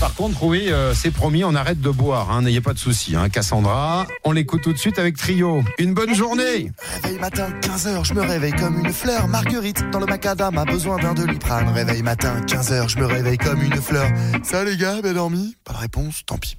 [0.00, 2.30] Par contre, oui, euh, c'est promis, on arrête de boire.
[2.30, 3.16] hein, N'ayez pas de soucis.
[3.16, 3.28] Hein.
[3.28, 5.64] Cassandra, on l'écoute tout de suite avec Trio.
[5.78, 6.70] Une bonne journée.
[7.02, 9.26] Réveil matin, 15h, je me réveille comme une fleur.
[9.26, 11.68] Marguerite, dans le macadam, a besoin d'un doliprane.
[11.70, 14.08] Réveil matin, 15h, je me réveille comme une fleur.
[14.44, 15.56] Ça les gars, bien dormi?
[15.64, 16.56] Pas de réponse, tant pis.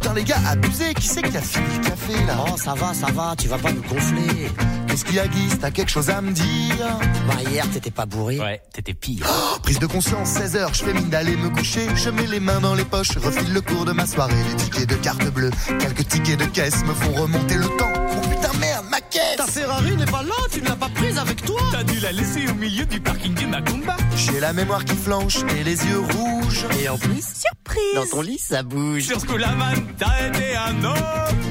[0.00, 2.94] Putain les gars, abusé, qui c'est qui a fini le café là Oh, ça va,
[2.94, 4.48] ça va, tu vas pas nous gonfler.
[4.86, 8.06] Qu'est-ce qu'il y a Guy T'as quelque chose à me dire Bah, hier, t'étais pas
[8.06, 8.38] bourré.
[8.38, 9.26] Ouais, t'étais pire.
[9.28, 11.88] Oh, Prise de conscience, 16h, je fais mine d'aller me coucher.
[11.96, 14.34] Je mets les mains dans les poches, je refile le cours de ma soirée.
[14.48, 17.92] Les tickets de carte bleue, quelques tickets de caisse me font remonter le temps.
[17.96, 21.18] Oh putain merde, ma caisse Ta Ferrari n'est pas là, tu ne l'as pas prise
[21.18, 21.60] avec toi.
[21.72, 23.96] T'as dû la laisser au milieu du parking du Macumba.
[24.16, 26.66] J'ai la mémoire qui flanche et les yeux rouges.
[26.80, 27.94] Et en plus, surprise.
[27.94, 29.02] Dans ton lit, ça bouge.
[29.02, 30.96] Sur Schoolaman, t'as été un homme.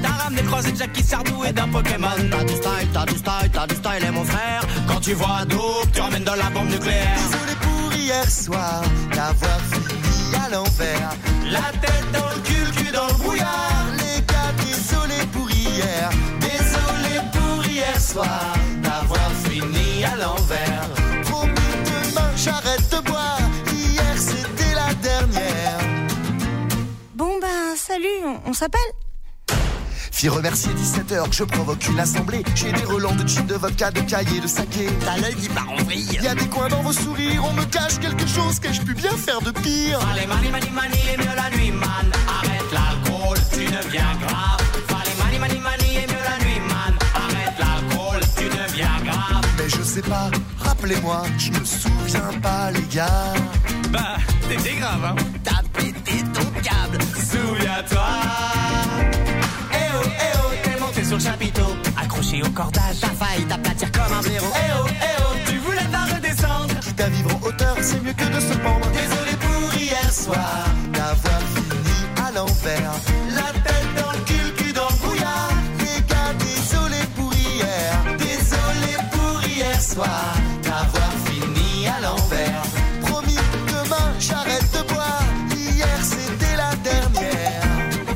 [0.02, 2.08] T'as ramené croisé de Jackie Sardou et d'un Pokémon.
[2.32, 4.62] T'as du style, t'as du style, t'as du style, et mon frère.
[4.88, 7.18] Quand tu vois Dope, tu ramènes dans la bombe nucléaire.
[7.18, 8.82] Désolé pour hier soir,
[9.14, 11.12] d'avoir fini à l'envers.
[11.52, 13.67] La tête dans le cul, cul dans le brouillard.
[18.08, 20.90] Soir, d'avoir fini à l'envers.
[21.30, 23.42] Promis demain, j'arrête de boire.
[23.74, 25.80] Hier, c'était la dernière.
[27.16, 28.92] Bon ben salut, on, on s'appelle?
[30.12, 32.44] Fille remercier 17h, je provoque une assemblée.
[32.56, 34.88] J'ai des relents de gin, de vodka, de cahiers, de saké.
[35.06, 36.20] T'as l'œil qui part en vrille.
[36.24, 38.96] Y a des coins dans vos sourires, on me cache quelque chose que je puis
[38.96, 40.00] bien faire de pire?
[40.12, 42.12] Allez, mani, mani, mani, et mieux la nuit, man.
[42.28, 44.57] Arrête l'alcool, tu deviens grave.
[50.10, 50.30] Pas,
[50.60, 53.34] rappelez-moi, je me souviens pas, les gars.
[53.92, 55.16] Bah, t'étais grave, hein.
[55.44, 58.08] T'as pété ton câble, souviens-toi.
[59.74, 61.76] Eh oh, eh oh, t'es monté sur le chapiteau.
[62.02, 64.52] Accroché au cordage, t'as failli t'aplatir comme un blaireau.
[64.56, 66.80] Eh oh, eh oh, tu voulais pas redescendre.
[66.82, 68.88] Quitte à vivre en hauteur, c'est mieux que de se pendre.
[68.92, 70.66] Désolé pour hier soir.
[70.94, 73.17] D'avoir fini à l'envers.
[80.06, 82.62] D'avoir fini à l'envers.
[83.02, 83.36] Promis,
[83.68, 85.24] demain j'arrête de boire.
[85.56, 87.64] Hier c'était la dernière.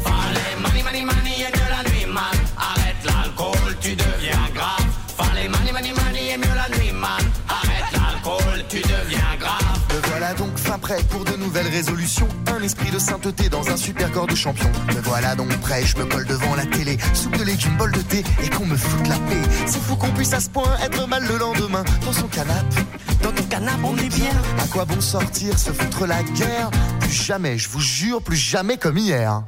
[0.03, 2.37] Fallait money, money, money et de la nuit, man.
[2.57, 4.85] Arrête l'alcool, tu deviens grave.
[5.17, 7.23] Fallait money, money, money et mieux la nuit, man.
[7.49, 9.79] Arrête l'alcool, tu deviens grave.
[9.89, 12.27] Me voilà donc fin prêt pour de nouvelles résolutions.
[12.47, 14.69] Un esprit de sainteté dans un super corps de champion.
[14.95, 16.97] Me voilà donc prêt, je me colle devant la télé.
[17.13, 19.41] Soupe de légumes, bol de thé et qu'on me foute la paix.
[19.65, 21.83] C'est fou qu'on puisse à ce point être mal le lendemain.
[22.05, 22.81] Dans son canapé,
[23.23, 24.31] dans ton canapé, on est bien.
[24.59, 26.69] À quoi bon sortir, se foutre la guerre?
[26.99, 29.43] Plus jamais, je vous jure, plus jamais comme hier.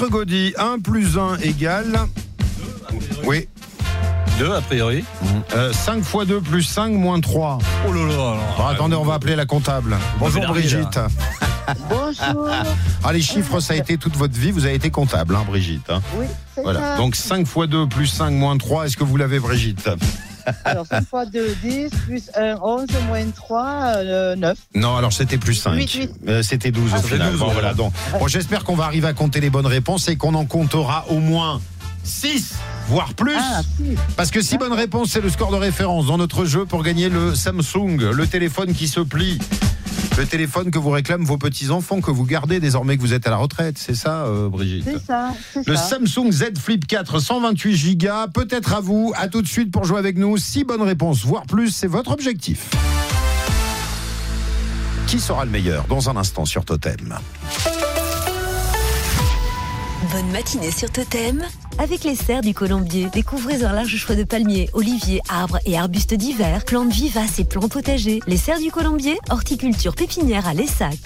[0.00, 1.98] Maître Gaudy, 1 plus 1 égale.
[3.24, 3.48] Oui.
[4.38, 5.04] 2 a priori.
[5.72, 7.58] 5 fois 2 plus 5 moins 3.
[7.88, 8.36] Oh là là.
[8.56, 9.96] Bon, attendez, on va appeler la comptable.
[10.20, 10.46] Bonjour.
[10.46, 11.00] Brigitte.
[11.90, 12.48] Bonjour.
[13.04, 14.50] Ah, les chiffres, ça a été toute votre vie.
[14.52, 15.88] Vous avez été comptable, hein, Brigitte.
[15.90, 16.00] hein.
[16.16, 16.80] Oui, c'est Voilà.
[16.80, 16.96] ça.
[16.96, 18.86] Donc 5 fois 2 plus 5 moins 3.
[18.86, 19.88] Est-ce que vous l'avez, Brigitte?
[20.64, 24.58] Alors, 5 fois 2, 10, plus 1, 11, moins 3, euh, 9.
[24.74, 25.74] Non, alors c'était plus 5.
[25.74, 26.10] Huit, huit.
[26.28, 27.20] Euh, c'était 12 au Ah, final.
[27.26, 27.74] c'est 12, Bon, voilà.
[27.74, 27.92] donc.
[28.18, 31.18] Bon, j'espère qu'on va arriver à compter les bonnes réponses et qu'on en comptera au
[31.18, 31.60] moins
[32.04, 32.54] 6,
[32.88, 33.36] voire plus.
[33.38, 33.96] Ah, si.
[34.16, 37.08] Parce que 6 bonnes réponses, c'est le score de référence dans notre jeu pour gagner
[37.08, 39.38] le Samsung, le téléphone qui se plie.
[40.18, 43.30] Le téléphone que vous réclament vos petits-enfants, que vous gardez désormais que vous êtes à
[43.30, 43.78] la retraite.
[43.78, 45.32] C'est ça, euh, Brigitte C'est ça,
[45.64, 45.82] le ça.
[45.82, 49.12] Samsung Z Flip 4 128 Go, peut-être à vous.
[49.16, 50.36] À tout de suite pour jouer avec nous.
[50.36, 52.68] Six bonnes réponses, voire plus, c'est votre objectif.
[55.06, 57.16] Qui sera le meilleur dans un instant sur Totem?
[60.12, 61.44] Bonne matinée sur Totem
[61.78, 63.08] avec les serres du Colombier.
[63.12, 67.70] Découvrez un large choix de palmiers, oliviers, arbres et arbustes divers, plantes vivaces et plantes
[67.70, 68.20] potagers.
[68.26, 70.98] Les serres du Colombier, horticulture pépinière à Lessac.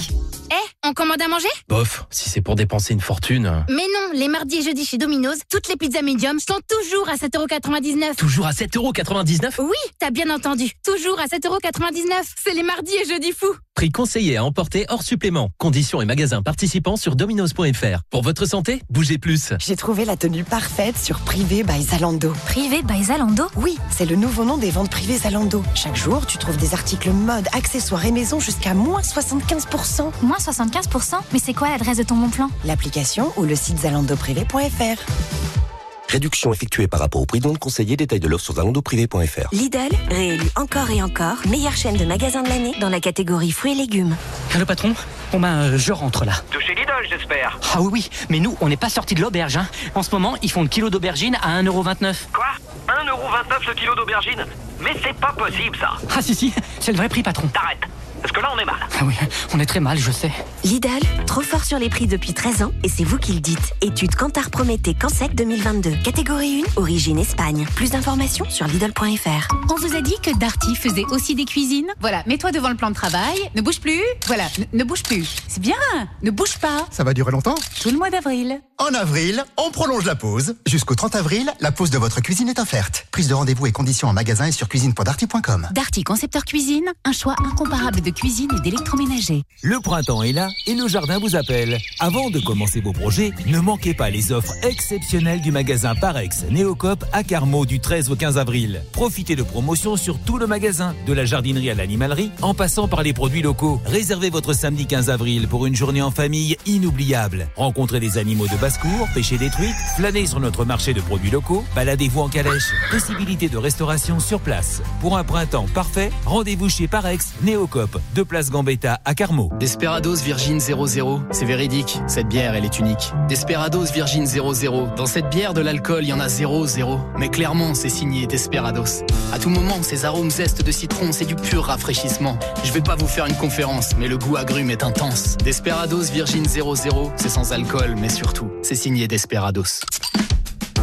[0.51, 1.49] Eh, on commande à manger?
[1.69, 3.65] Bof, si c'est pour dépenser une fortune.
[3.69, 7.17] Mais non, les mardis et jeudis chez Domino's, toutes les pizzas médium sont toujours à
[7.17, 8.15] 7,99€.
[8.17, 10.71] Toujours à 7,99€ Oui, t'as bien entendu.
[10.85, 12.03] Toujours à 7,99€.
[12.43, 13.57] C'est les mardis et jeudis fous.
[13.75, 15.51] Prix conseillé à emporter hors supplément.
[15.59, 18.03] Conditions et magasins participants sur dominos.fr.
[18.11, 19.55] Pour votre santé, bougez plus.
[19.59, 22.33] J'ai trouvé la tenue parfaite sur Privé by Zalando.
[22.47, 25.65] Privé by Zalando Oui, c'est le nouveau nom des ventes privées Zalando.
[25.75, 30.13] Chaque jour, tu trouves des articles mode, accessoires et maison jusqu'à moins 75%.
[30.23, 32.51] Moins 75% Mais c'est quoi l'adresse de ton bon plan?
[32.65, 35.72] L'application ou le site zalandoprivé.fr.
[36.13, 39.49] Réduction effectuée par rapport au prix donc conseillé, détail de l'offre sur zalandoprivé.fr.
[39.51, 39.79] Lidl,
[40.11, 43.75] réélu encore et encore, meilleure chaîne de magasins de l'année dans la catégorie fruits et
[43.75, 44.15] légumes.
[44.55, 44.95] Allô patron?
[45.33, 46.35] Bon ben euh, je rentre là.
[46.53, 47.59] De chez Lidl, j'espère.
[47.73, 49.57] Ah oui oui, mais nous on n'est pas sortis de l'auberge.
[49.57, 49.67] Hein.
[49.95, 52.15] En ce moment ils font le kilo d'aubergine à 1,29€.
[52.31, 52.45] Quoi?
[52.89, 54.45] 1,29€ le kilo d'aubergine?
[54.81, 57.49] Mais c'est pas possible ça Ah si si, c'est le vrai prix patron.
[57.49, 57.89] T'arrêtes
[58.23, 58.77] Parce que là on est mal.
[58.99, 59.15] Ah oui,
[59.53, 60.31] on est très mal, je sais.
[60.65, 60.89] Lidl,
[61.27, 63.75] trop fort sur les prix depuis 13 ans et c'est vous qui le dites.
[63.81, 65.97] Étude Cantar Prométhée Cansec 2022.
[66.05, 67.67] Catégorie 1, origine Espagne.
[67.75, 69.55] Plus d'informations sur Lidl.fr.
[69.71, 72.91] On vous a dit que Darty faisait aussi des cuisines Voilà, mets-toi devant le plan
[72.91, 75.35] de travail, ne bouge plus, voilà, ne, ne bouge plus.
[75.49, 75.75] C'est bien,
[76.23, 76.87] ne bouge pas.
[76.91, 77.57] Ça va durer longtemps?
[77.81, 78.61] Tout le mois d'avril.
[78.79, 80.57] En avril, on prolonge la pause.
[80.67, 83.07] Jusqu'au 30 avril, la pause de votre cuisine est offerte.
[83.11, 85.69] Prise de rendez-vous et conditions en magasin et sur cuisine.darty.com.
[85.73, 89.43] Darty Concepteur Cuisine, un choix incomparable de cuisine et d'électroménager.
[89.63, 91.79] Le printemps est là et nos jardins vous appellent.
[92.01, 97.05] Avant de commencer vos projets, ne manquez pas les offres exceptionnelles du magasin Parex Néocop
[97.13, 98.83] à Carmaux du 13 au 15 avril.
[98.93, 103.03] Profitez de promotions sur tout le magasin, de la jardinerie à l'animalerie, en passant par
[103.03, 103.81] les produits locaux.
[103.87, 107.49] Réservez votre samedi 15 avril pour une journée en famille inoubliable.
[107.57, 111.65] Rencontrez des animaux de basse-cour, pêchez des truites, flânez sur notre marché de produits locaux,
[111.75, 112.73] baladez-vous en calèche.
[112.91, 114.83] Possibilité de restauration sur place.
[115.01, 119.51] Pour un printemps parfait, rendez-vous chez Parex Néocop deux places Gambetta à Carmaux.
[119.59, 123.13] Desperados Virgin 00, c'est véridique, cette bière elle est unique.
[123.29, 127.01] Desperados Virgin 00, dans cette bière de l'alcool il y en a 0, 0.
[127.19, 129.05] Mais clairement c'est signé Desperados.
[129.33, 132.39] À tout moment, ces arômes zestes de citron, c'est du pur rafraîchissement.
[132.65, 135.37] Je vais pas vous faire une conférence, mais le goût agrume est intense.
[135.39, 139.81] Desperados Virgin 00, c'est sans alcool, mais surtout, c'est signé Desperados.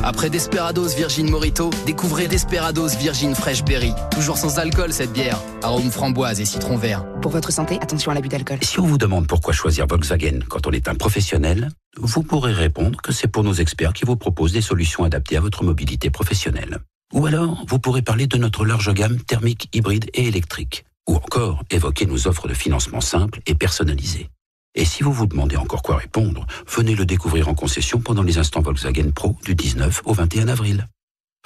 [0.02, 3.94] Après Desperados Virgin Morito, découvrez Desperados Virgin Fresh Berry.
[4.12, 5.40] Toujours sans alcool cette bière.
[5.62, 7.06] Arôme framboise et citron vert.
[7.22, 8.60] Pour votre santé, attention à l'abus d'alcool.
[8.62, 13.02] Si on vous demande pourquoi choisir Volkswagen quand on est un professionnel, vous pourrez répondre
[13.02, 16.80] que c'est pour nos experts qui vous proposent des solutions adaptées à votre mobilité professionnelle.
[17.14, 20.86] Ou alors, vous pourrez parler de notre large gamme thermique, hybride et électrique.
[21.10, 24.30] Ou encore, évoquer nos offres de financement simples et personnalisées.
[24.76, 28.38] Et si vous vous demandez encore quoi répondre, venez le découvrir en concession pendant les
[28.38, 30.88] instants Volkswagen Pro du 19 au 21 avril.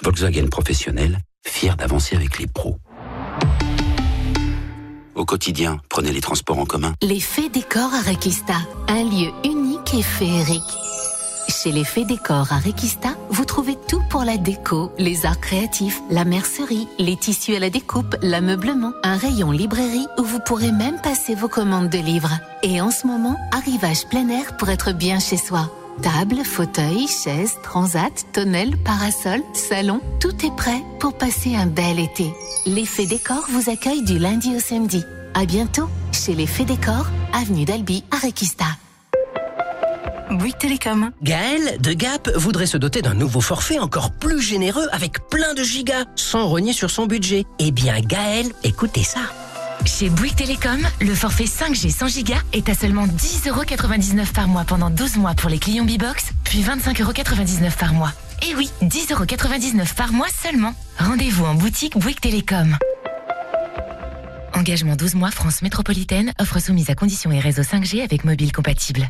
[0.02, 2.78] Volkswagen professionnel, fier d'avancer avec les pros.
[5.14, 6.94] Au quotidien, prenez les transports en commun.
[7.00, 7.22] Les
[7.52, 8.56] Décor à Requista,
[8.88, 10.83] un lieu unique et féerique.
[11.64, 15.98] Chez les Faits Décor à Requista, vous trouvez tout pour la déco, les arts créatifs,
[16.10, 21.00] la mercerie, les tissus à la découpe, l'ameublement, un rayon librairie où vous pourrez même
[21.00, 22.38] passer vos commandes de livres.
[22.62, 25.70] Et en ce moment, arrivage plein air pour être bien chez soi.
[26.02, 32.30] Table, fauteuil, chaise, transat, tonnelle, parasol, salon, tout est prêt pour passer un bel été.
[32.66, 35.02] L'effet décor vous accueille du lundi au samedi.
[35.32, 38.83] À bientôt chez l'effet décor, avenue d'Albi à.
[40.30, 41.10] Bouygues Télécom.
[41.22, 45.62] Gaël de Gap voudrait se doter d'un nouveau forfait encore plus généreux avec plein de
[45.62, 47.44] gigas, sans renier sur son budget.
[47.58, 49.20] Eh bien Gaël, écoutez ça.
[49.84, 54.88] Chez Bouygues Télécom, le forfait 5G 100 Go est à seulement 10,99€ par mois pendant
[54.88, 58.12] 12 mois pour les clients B-Box, puis 25,99€ par mois.
[58.48, 60.74] Et oui, 10,99€ par mois seulement.
[60.98, 62.76] Rendez-vous en boutique Bouygues Télécom.
[64.54, 69.06] Engagement 12 mois France métropolitaine, offre soumise à conditions et réseau 5G avec mobile compatible.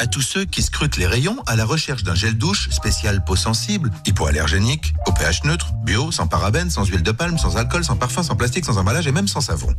[0.00, 3.36] À tous ceux qui scrutent les rayons à la recherche d'un gel douche spécial peau
[3.36, 7.96] sensible, hypoallergénique, au pH neutre, bio, sans parabènes, sans huile de palme, sans alcool, sans
[7.96, 9.74] parfum, sans plastique, sans emballage et même sans savon.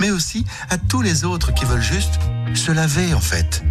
[0.00, 2.18] Mais aussi à tous les autres qui veulent juste
[2.54, 3.64] se laver en fait.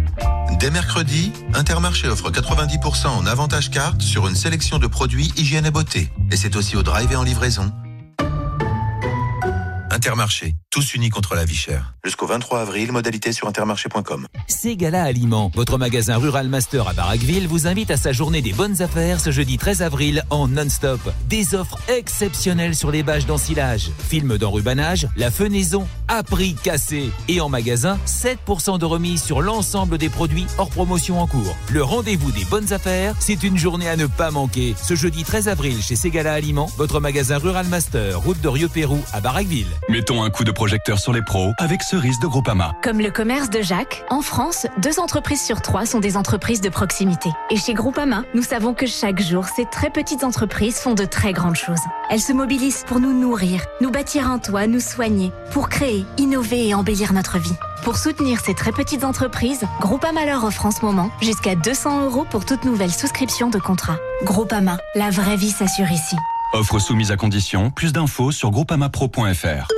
[0.60, 5.72] Dès mercredi, Intermarché offre 90% en avantage carte sur une sélection de produits hygiène et
[5.72, 6.12] beauté.
[6.30, 7.72] Et c'est aussi au drive et en livraison.
[9.96, 11.94] Intermarché, tous unis contre la vie chère.
[12.04, 14.26] Jusqu'au 23 avril, modalité sur intermarché.com.
[14.46, 18.82] Ségala Aliments, votre magasin Rural Master à Baraqueville, vous invite à sa journée des bonnes
[18.82, 21.00] affaires ce jeudi 13 avril en non-stop.
[21.30, 27.10] Des offres exceptionnelles sur les bâches d'ensilage, films d'enrubanage, la fenaison à prix cassé.
[27.28, 31.56] Et en magasin, 7% de remise sur l'ensemble des produits hors promotion en cours.
[31.72, 34.74] Le rendez-vous des bonnes affaires, c'est une journée à ne pas manquer.
[34.76, 39.22] Ce jeudi 13 avril chez Ségala Aliments, votre magasin Rural Master, route de Rieux-Pérou à
[39.22, 39.66] Baraqueville.
[39.88, 42.72] Mettons un coup de projecteur sur les pros avec Cerise de Groupama.
[42.82, 46.68] Comme le commerce de Jacques, en France, deux entreprises sur trois sont des entreprises de
[46.68, 47.30] proximité.
[47.50, 51.32] Et chez Groupama, nous savons que chaque jour, ces très petites entreprises font de très
[51.32, 51.78] grandes choses.
[52.10, 56.66] Elles se mobilisent pour nous nourrir, nous bâtir un toit, nous soigner, pour créer, innover
[56.66, 57.54] et embellir notre vie.
[57.84, 62.26] Pour soutenir ces très petites entreprises, Groupama leur offre en ce moment jusqu'à 200 euros
[62.28, 63.98] pour toute nouvelle souscription de contrat.
[64.24, 66.16] Groupama, la vraie vie s'assure ici.
[66.56, 67.70] Offre soumise à condition.
[67.70, 69.68] Plus d'infos sur groupamapro.fr.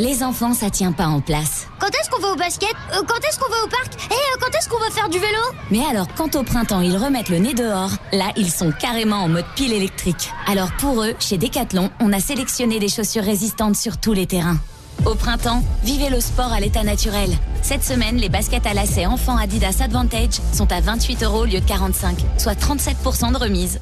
[0.00, 1.68] Les enfants, ça tient pas en place.
[1.78, 2.74] Quand est-ce qu'on va au basket?
[2.92, 3.94] Euh, Quand est-ce qu'on va au parc?
[4.10, 5.38] Et euh, quand est-ce qu'on va faire du vélo?
[5.70, 9.28] Mais alors, quand au printemps, ils remettent le nez dehors, là, ils sont carrément en
[9.28, 10.32] mode pile électrique.
[10.48, 14.58] Alors pour eux, chez Decathlon, on a sélectionné des chaussures résistantes sur tous les terrains.
[15.06, 17.30] Au printemps, vivez le sport à l'état naturel.
[17.62, 21.60] Cette semaine, les baskets à lacets enfants Adidas Advantage sont à 28 euros au lieu
[21.60, 23.78] de 45, soit 37% de remise.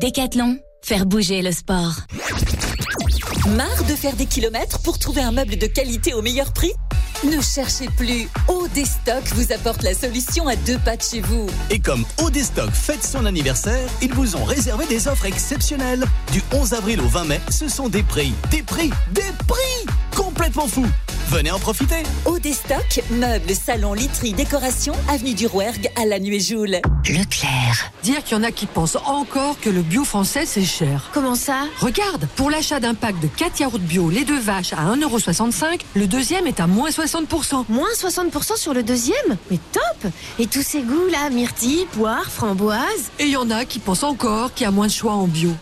[0.00, 1.92] Décathlon, faire bouger le sport.
[3.54, 6.72] Marre de faire des kilomètres pour trouver un meuble de qualité au meilleur prix?
[7.22, 8.26] Ne cherchez plus.
[8.48, 11.46] Odestock vous apporte la solution à deux pas de chez vous.
[11.68, 16.06] Et comme Odestock fête son anniversaire, ils vous ont réservé des offres exceptionnelles.
[16.32, 20.66] Du 11 avril au 20 mai, ce sont des prix, des prix, des prix complètement
[20.66, 20.88] fous.
[21.30, 22.02] Venez en profiter.
[22.24, 26.78] Odestock, meubles, salons, literie, décoration, avenue du Rouergue à la Nuit-Joule.
[27.08, 27.92] Leclerc.
[28.02, 31.08] Dire qu'il y en a qui pensent encore que le bio français c'est cher.
[31.14, 31.68] Comment ça?
[31.78, 36.08] Regarde, pour l'achat d'un pack de 4 yaourts bio, les deux vaches à 1,65€, le
[36.08, 37.66] deuxième est à moins 60%.
[37.68, 39.36] Moins 60% sur le deuxième?
[39.52, 43.64] Mais top Et tous ces goûts là, myrtille, poire, framboise Et il y en a
[43.64, 45.54] qui pensent encore qu'il y a moins de choix en bio.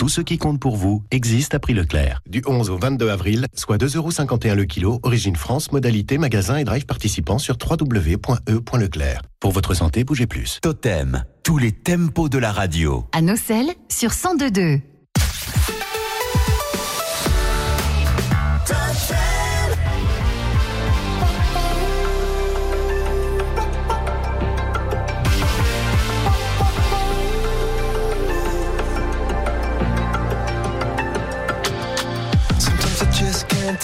[0.00, 2.22] Tout ce qui compte pour vous existe à prix Leclerc.
[2.26, 6.86] Du 11 au 22 avril, soit 2,51€ le kilo, origine France, modalité magasin et drive
[6.86, 9.20] participant sur www.e.leclerc.
[9.40, 10.58] Pour votre santé, bougez plus.
[10.62, 13.04] Totem, tous les tempos de la radio.
[13.12, 14.80] À Nocel sur 1022.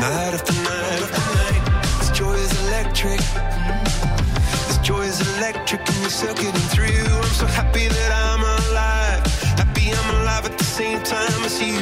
[0.00, 1.98] Night after night after night.
[1.98, 3.18] This joy is electric.
[3.18, 4.68] Mm.
[4.68, 6.86] This joy is electric, and you're circuiting through.
[6.86, 9.26] I'm so happy that I'm alive.
[9.58, 11.78] Happy I'm alive at the same time as you,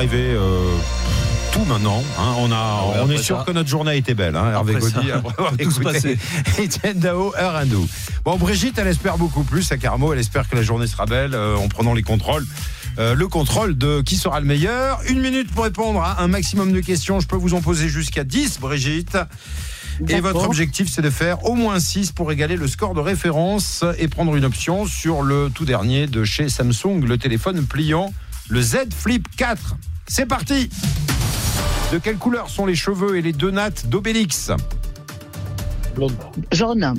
[0.00, 0.64] arriver euh,
[1.52, 2.02] tout maintenant.
[2.18, 2.32] hein.
[2.38, 3.44] On, a, ouais, on est sûr ça.
[3.44, 6.16] que notre journée a été belle, hein, Hervé Gaudi, après avoir écouté.
[6.58, 7.86] Étienne Dao, heure à nous.
[8.24, 10.10] Bon, Brigitte, elle espère beaucoup plus à Carmo.
[10.14, 12.46] Elle espère que la journée sera belle euh, en prenant les contrôles.
[12.98, 15.00] Euh, le contrôle de qui sera le meilleur.
[15.06, 17.20] Une minute pour répondre à un maximum de questions.
[17.20, 19.18] Je peux vous en poser jusqu'à 10, Brigitte.
[20.08, 23.84] Et votre objectif, c'est de faire au moins 6 pour égaler le score de référence
[23.98, 28.10] et prendre une option sur le tout dernier de chez Samsung, le téléphone pliant,
[28.50, 29.76] le Z Flip 4.
[30.08, 30.68] C'est parti
[31.92, 34.50] De quelle couleur sont les cheveux et les deux nattes d'Obélix
[36.50, 36.94] Jaune.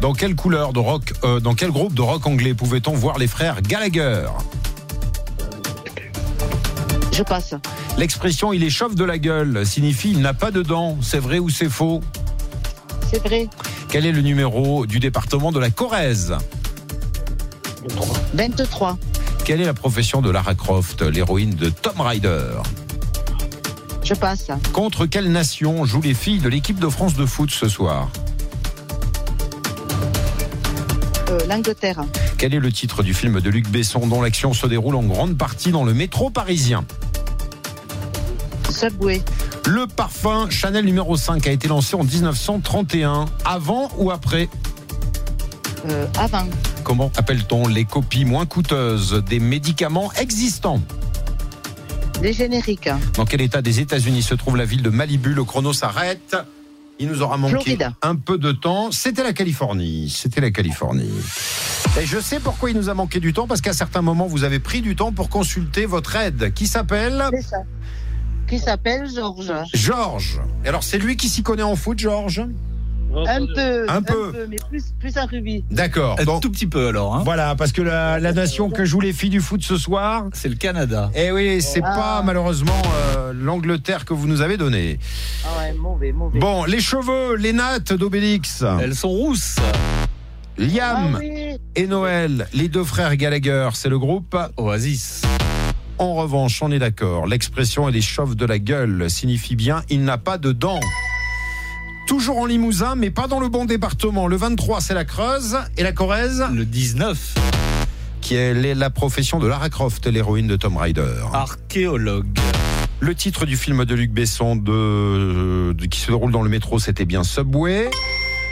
[0.00, 3.28] Dans quelle couleur de rock, euh, dans quel groupe de rock anglais pouvait-on voir les
[3.28, 4.26] frères Gallagher
[7.12, 7.54] Je passe.
[7.98, 10.98] L'expression il échauffe de la gueule signifie il n'a pas de dents.
[11.02, 12.02] C'est vrai ou c'est faux
[13.10, 13.48] C'est vrai.
[13.88, 16.34] Quel est le numéro du département de la Corrèze
[18.34, 18.98] 23.
[19.46, 22.48] Quelle est la profession de Lara Croft, l'héroïne de Tomb Raider
[24.02, 24.48] Je passe.
[24.72, 28.08] Contre quelle nation jouent les filles de l'équipe de France de foot ce soir
[31.30, 32.04] Euh, L'Angleterre.
[32.38, 35.36] Quel est le titre du film de Luc Besson dont l'action se déroule en grande
[35.38, 36.84] partie dans le métro parisien
[38.70, 39.22] Subway.
[39.64, 44.48] Le parfum Chanel numéro 5 a été lancé en 1931, avant ou après
[45.88, 46.46] Euh, avant.
[46.86, 50.80] Comment appelle-t-on les copies moins coûteuses des médicaments existants
[52.22, 52.88] Les génériques.
[53.14, 56.36] Dans quel état des États-Unis se trouve la ville de Malibu Le chrono s'arrête.
[57.00, 58.92] Il nous aura manqué un peu de temps.
[58.92, 60.14] C'était la Californie.
[60.16, 61.10] C'était la Californie.
[62.00, 64.44] Et je sais pourquoi il nous a manqué du temps, parce qu'à certains moments, vous
[64.44, 67.24] avez pris du temps pour consulter votre aide, qui s'appelle.
[68.46, 69.52] Qui s'appelle Georges.
[69.74, 70.40] Georges.
[70.64, 72.46] Et alors, c'est lui qui s'y connaît en foot, Georges?
[73.14, 73.86] Un peu.
[73.88, 74.46] Un peu.
[74.48, 75.64] mais plus, plus un rubis.
[75.70, 76.16] D'accord.
[76.20, 77.14] Un tout petit peu alors.
[77.16, 77.22] Hein.
[77.24, 80.48] voilà, parce que la, la nation que jouent les filles du foot ce soir, C'est
[80.48, 81.10] le Canada.
[81.14, 81.94] eh oui, c'est Ah.
[81.96, 82.82] pas malheureusement
[83.16, 84.98] euh, l'Angleterre que vous nous avez donnée.
[85.44, 86.38] Ah ouais, mauvais, mauvais.
[86.38, 89.56] Bon, les cheveux, les nattes d'Obélix, Elles sont rousses.
[90.58, 91.56] Liam Ah oui.
[91.74, 94.36] et Noël, les deux frères Gallagher, c'est le groupe.
[94.56, 95.22] Oasis.
[95.98, 100.18] En revanche, on est d'accord, l'expression elle échauffe de la gueule signifie bien il n'a
[100.18, 100.80] pas de dents.
[102.06, 104.26] Toujours en Limousin, mais pas dans le bon département.
[104.28, 107.34] Le 23, c'est la Creuse et la Corrèze, Le 19.
[108.20, 111.02] qui est la profession de Lara Croft, l'héroïne de Tomb Raider.
[111.32, 112.26] Archéologue.
[113.00, 116.78] Le titre du film de Luc Besson de, de- qui se déroule dans le métro,
[116.78, 117.90] c'était bien Subway.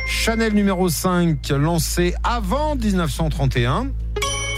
[0.07, 3.89] Chanel numéro 5, lancé avant 1931.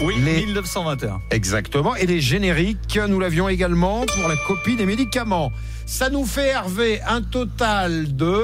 [0.03, 1.19] Oui, Les- 1921.
[1.31, 1.95] Exactement.
[1.95, 5.51] Et les génériques, nous l'avions également pour la copie des médicaments.
[5.87, 8.43] Ça nous fait, Hervé, un total de...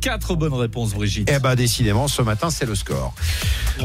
[0.00, 1.28] Quatre bonnes réponses, Brigitte.
[1.30, 3.12] Eh ben, décidément, ce matin, c'est le score.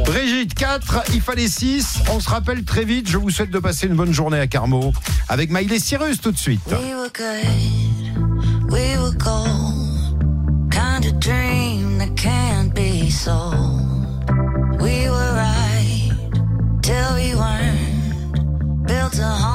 [0.05, 2.01] Brigitte, 4, il fallait 6.
[2.11, 3.09] On se rappelle très vite.
[3.09, 4.93] Je vous souhaite de passer une bonne journée à Carmo.
[5.29, 6.61] Avec Miley Cyrus tout de suite.
[6.67, 10.69] We were good, we were gold.
[10.69, 13.81] Kind of dream that can't be sold.
[14.79, 16.11] We were right
[16.83, 18.85] till we weren't.
[18.85, 19.50] Built a home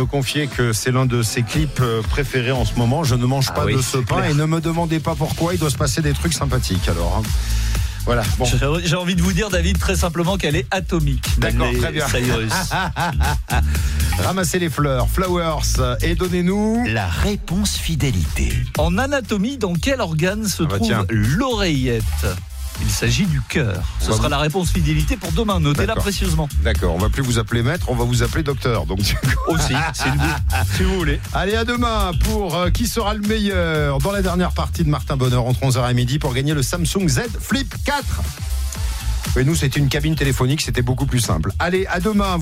[0.00, 3.04] me confiait que c'est l'un de ses clips euh, préférés en ce moment.
[3.04, 4.30] Je ne mange pas oui, de ce pain clair.
[4.30, 5.52] et ne me demandez pas pourquoi.
[5.52, 7.22] Il doit se passer des trucs sympathiques alors.
[7.22, 7.28] hein.
[8.06, 8.22] Voilà.
[8.38, 8.46] Bon.
[8.82, 11.38] J'ai envie de vous dire, David, très simplement qu'elle est atomique.
[11.38, 12.06] D'accord, très bien.
[14.24, 18.52] Ramassez les fleurs, flowers, euh, et donnez-nous La réponse fidélité.
[18.78, 22.02] En anatomie, dans quel organe se Ah bah trouve l'oreillette?
[22.82, 23.82] Il s'agit du cœur.
[24.00, 25.60] Ce sera vous- la réponse fidélité pour demain.
[25.60, 26.48] Notez-la précieusement.
[26.62, 28.86] D'accord, on va plus vous appeler maître, on va vous appeler docteur.
[28.86, 29.00] Donc
[29.48, 30.18] Aussi, si vous,
[30.76, 31.20] si vous voulez.
[31.34, 35.16] Allez, à demain pour euh, qui sera le meilleur dans la dernière partie de Martin
[35.16, 38.04] Bonheur entre 11h et midi pour gagner le Samsung Z Flip 4.
[39.38, 41.52] Et nous, c'était une cabine téléphonique, c'était beaucoup plus simple.
[41.60, 42.36] Allez, à demain.